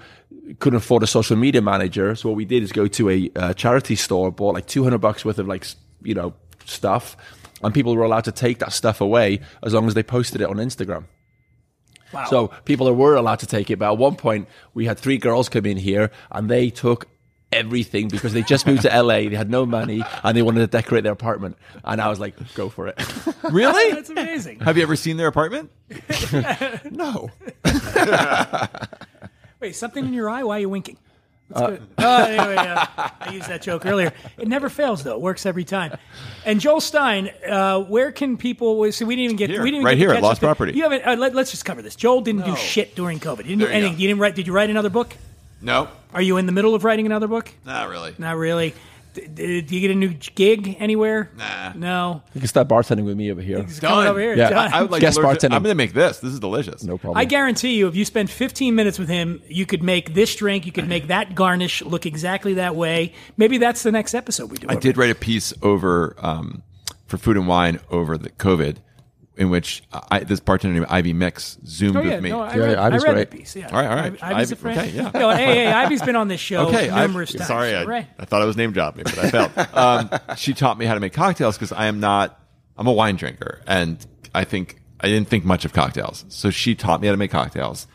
[0.59, 3.55] couldn't afford a social media manager, so what we did is go to a uh,
[3.55, 5.67] charity store, bought like 200 bucks worth of like
[6.03, 6.35] you know
[6.67, 7.17] stuff,
[7.63, 10.49] and people were allowed to take that stuff away as long as they posted it
[10.49, 11.05] on Instagram.
[12.13, 12.27] Wow.
[12.27, 15.49] So people were allowed to take it, but at one point we had three girls
[15.49, 17.09] come in here and they took
[17.55, 20.67] everything because they just moved to LA, they had no money, and they wanted to
[20.67, 21.57] decorate their apartment.
[21.85, 23.01] And I was like, go for it.
[23.51, 23.93] Really?
[23.93, 24.61] That's amazing.
[24.61, 25.71] Have you ever seen their apartment?
[26.91, 27.31] no.
[29.61, 30.43] Wait, something in your eye?
[30.43, 30.97] Why are you winking?
[31.51, 31.83] That's good.
[31.99, 34.13] Oh, anyway, uh, I used that joke earlier.
[34.39, 35.15] It never fails, though.
[35.15, 35.97] It works every time.
[36.47, 38.91] And Joel Stein, uh, where can people?
[38.93, 39.51] So we didn't even get.
[39.51, 40.41] Here, we didn't even right get here at Lost.
[40.41, 40.73] Property.
[40.73, 41.07] You haven't.
[41.07, 41.97] Uh, let, us just cover this.
[41.97, 43.39] Joel didn't do shit during COVID.
[43.39, 43.93] You didn't do There you anything.
[43.97, 44.01] go.
[44.01, 44.35] You didn't write.
[44.35, 45.15] Did you write another book?
[45.65, 47.51] No, Are you in the middle of writing another book?
[47.65, 48.15] not really.
[48.19, 48.75] Not really.
[49.15, 51.31] D- d- do you get a new gig anywhere?
[51.37, 51.73] Nah.
[51.77, 52.23] No.
[52.35, 53.59] You can start bartending with me over here.
[53.59, 54.35] It's coming over here.
[54.35, 54.51] Yeah.
[54.51, 54.73] Done.
[54.75, 55.55] I would like Guest to learn to- bartending.
[55.55, 56.19] I'm going to make this.
[56.19, 56.83] This is delicious.
[56.83, 57.17] No problem.
[57.19, 60.67] I guarantee you, if you spend 15 minutes with him, you could make this drink,
[60.67, 63.13] you could make that garnish look exactly that way.
[63.37, 64.67] Maybe that's the next episode we do.
[64.69, 66.65] I did write a piece over um,
[67.07, 68.79] for food and wine over the COVID,
[69.37, 72.31] in which I, this bartender named Ivy Mix zoomed Oh yeah, with me.
[72.31, 73.31] no, I Yeah, read, Ivy's I read great.
[73.31, 73.57] the piece.
[73.57, 73.67] Yeah.
[73.69, 74.13] All right, all right.
[74.23, 74.79] Ivy- Ivy's a friend.
[74.79, 75.11] okay, yeah.
[75.13, 77.49] No, hey, hey, Ivy's been on this show Okay, I, numerous times.
[77.49, 78.07] sorry, I, Right.
[78.19, 79.59] I thought I was name dropping, but I felt.
[79.77, 82.41] um, she taught me how to make cocktails because I am not.
[82.77, 84.05] I'm a wine drinker, and
[84.35, 86.25] I think I didn't think much of cocktails.
[86.29, 87.87] So she taught me how to make cocktails,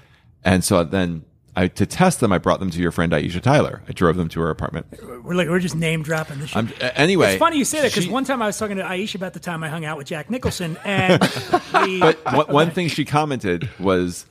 [0.44, 1.24] and so then
[1.60, 3.82] I to test them, I brought them to your friend Aisha Tyler.
[3.90, 4.86] I drove them to her apartment.
[5.02, 6.52] We're like we're just name dropping this.
[6.52, 6.58] Shit.
[6.58, 9.16] I'm, anyway, It's funny you say that because one time I was talking to Aisha
[9.16, 11.22] about the time I hung out with Jack Nicholson, and
[11.84, 14.26] we, But one, one thing she commented was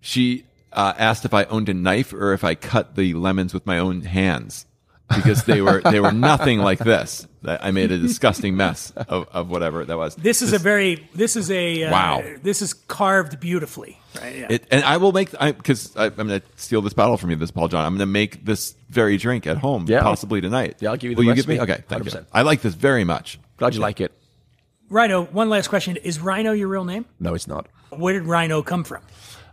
[0.00, 3.64] she uh, asked if I owned a knife or if I cut the lemons with
[3.64, 4.66] my own hands
[5.14, 7.26] because they were they were nothing like this.
[7.44, 10.16] I made a disgusting mess of, of whatever that was.
[10.16, 12.24] this is a very this is a uh, Wow.
[12.42, 14.00] This is carved beautifully.
[14.20, 14.36] Right?
[14.36, 14.46] Yeah.
[14.50, 17.50] It, and I will make because I'm going to steal this bottle from you, this
[17.50, 17.84] Paul John.
[17.84, 20.02] I'm going to make this very drink at home, Yeah.
[20.02, 20.76] possibly tonight.
[20.80, 21.60] Yeah, I'll give you the Will you give me?
[21.60, 22.10] Okay, thank you.
[22.10, 22.26] 100%.
[22.32, 23.38] I like this very much.
[23.58, 24.12] Glad you like it.
[24.88, 25.24] Rhino.
[25.26, 27.04] One last question: Is Rhino your real name?
[27.20, 27.66] No, it's not.
[27.90, 29.02] Where did Rhino come from?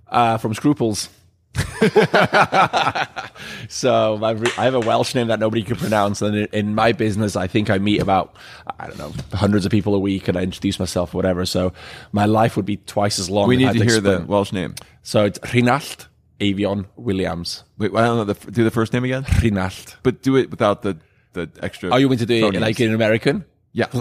[0.08, 1.10] Uh, from Scruples.
[3.70, 7.36] so my, I have a Welsh name that nobody can pronounce, and in, my business,
[7.36, 8.36] I think I meet about
[8.80, 11.45] I don't know hundreds of people a week, and I introduce myself, or whatever.
[11.45, 11.74] So
[12.12, 13.47] my life would be twice as long.
[13.47, 14.26] We need to hear the.
[14.28, 14.76] Welsh name.
[15.04, 16.08] So it's Rhinallt
[16.39, 17.64] Avion Williams.
[17.78, 18.34] Wait, I don't know.
[18.34, 19.97] The, do the first name again, Rhinallt.
[20.04, 20.97] but do it without the
[21.34, 21.91] the extra.
[21.91, 23.45] Oh, you want to do it like in American?
[23.74, 23.88] Yeah.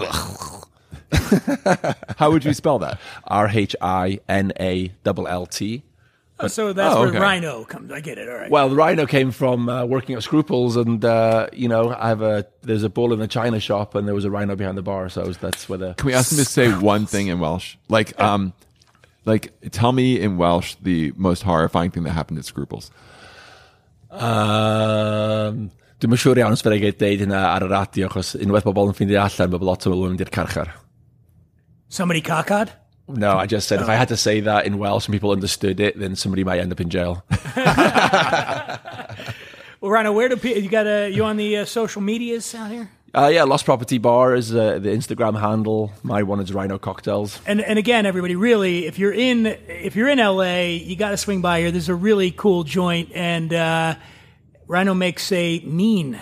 [2.17, 2.99] How would you spell that?
[3.25, 5.83] R H I N A L L T.
[6.47, 7.19] so that's oh, where okay.
[7.19, 7.91] Rhino comes.
[7.91, 8.27] I get it.
[8.27, 8.49] All right.
[8.49, 12.21] Well, the Rhino came from uh, working at Scruples, and uh, you know, I have
[12.21, 14.81] a there's a bull in the china shop, and there was a rhino behind the
[14.81, 17.75] bar, so that's where the Can we ask him to say one thing in Welsh?
[17.87, 18.53] Like, um,
[19.25, 22.91] like tell me in Welsh the most horrifying thing that happened at Scruples.
[24.11, 25.71] Um,
[26.03, 28.65] Dwi'n yn siŵr iawn os fydda i gael deud hynna ar y radio, achos unwaith
[28.67, 30.73] bobl yn ffeindio allan, mae lot o bobl yn mynd i'r carchar.
[31.87, 32.73] Somebody cockeyed.
[33.07, 35.79] No, I just said if I had to say that in Welsh and people understood
[35.79, 37.23] it, then somebody might end up in jail.
[39.83, 40.63] Well, Rhino, where do people?
[40.63, 42.89] You got a you on the uh, social medias out here?
[43.13, 45.91] Uh, yeah, Lost Property Bar is uh, the Instagram handle.
[46.03, 47.41] My one is Rhino Cocktails.
[47.45, 51.17] And and again, everybody, really, if you're in if you're in LA, you got to
[51.17, 51.69] swing by here.
[51.69, 53.95] There's a really cool joint, and uh,
[54.67, 56.17] Rhino makes a mean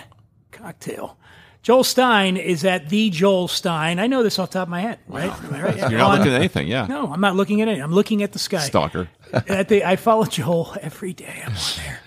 [0.50, 1.16] cocktail.
[1.62, 4.00] Joel Stein is at the Joel Stein.
[4.00, 5.30] I know this off the top of my head, right?
[5.44, 5.76] Am I right?
[5.90, 6.86] You're not looking at anything, yeah.
[6.86, 7.78] No, I'm not looking at it.
[7.80, 8.58] I'm looking at the sky.
[8.66, 9.08] Stalker.
[9.48, 11.40] At the, I follow Joel every day.
[11.42, 12.00] I'm on there,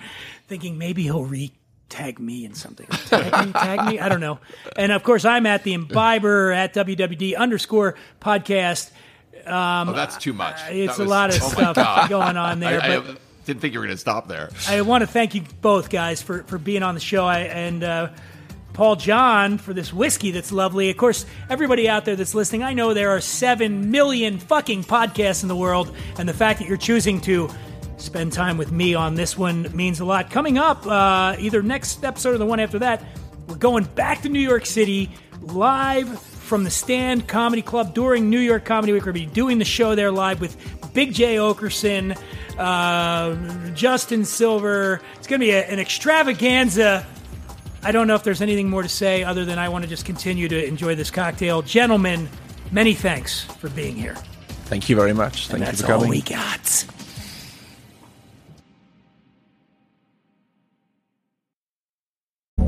[0.48, 1.52] thinking maybe he'll re
[1.90, 2.86] tag me in something.
[2.86, 4.00] Tag me, tag me.
[4.00, 4.38] I don't know.
[4.78, 8.92] And of course, I'm at the Imbiber at WWD underscore podcast.
[9.48, 10.60] Oh, that's too much.
[10.70, 13.74] It's That a lot of oh stuff going on there, I, I but- didn't think
[13.74, 14.50] you were going to stop there.
[14.68, 17.84] I want to thank you both guys for, for being on the show I, and
[17.84, 18.10] uh,
[18.76, 20.90] Paul John for this whiskey that's lovely.
[20.90, 25.44] Of course, everybody out there that's listening, I know there are seven million fucking podcasts
[25.44, 27.50] in the world, and the fact that you're choosing to
[27.96, 30.30] spend time with me on this one means a lot.
[30.30, 33.02] Coming up, uh, either next episode or the one after that,
[33.48, 35.10] we're going back to New York City
[35.40, 39.06] live from the Stand Comedy Club during New York Comedy Week.
[39.06, 40.58] We're going to be doing the show there live with
[40.94, 42.20] Big Jay Oakerson,
[42.58, 45.00] uh, Justin Silver.
[45.16, 47.08] It's going to be a, an extravaganza.
[47.86, 50.06] I don't know if there's anything more to say other than I want to just
[50.06, 51.62] continue to enjoy this cocktail.
[51.62, 52.28] Gentlemen,
[52.72, 54.16] many thanks for being here.
[54.66, 55.48] Thank you very much.
[55.50, 56.06] Thank And you that's for coming.
[56.06, 56.66] all we got.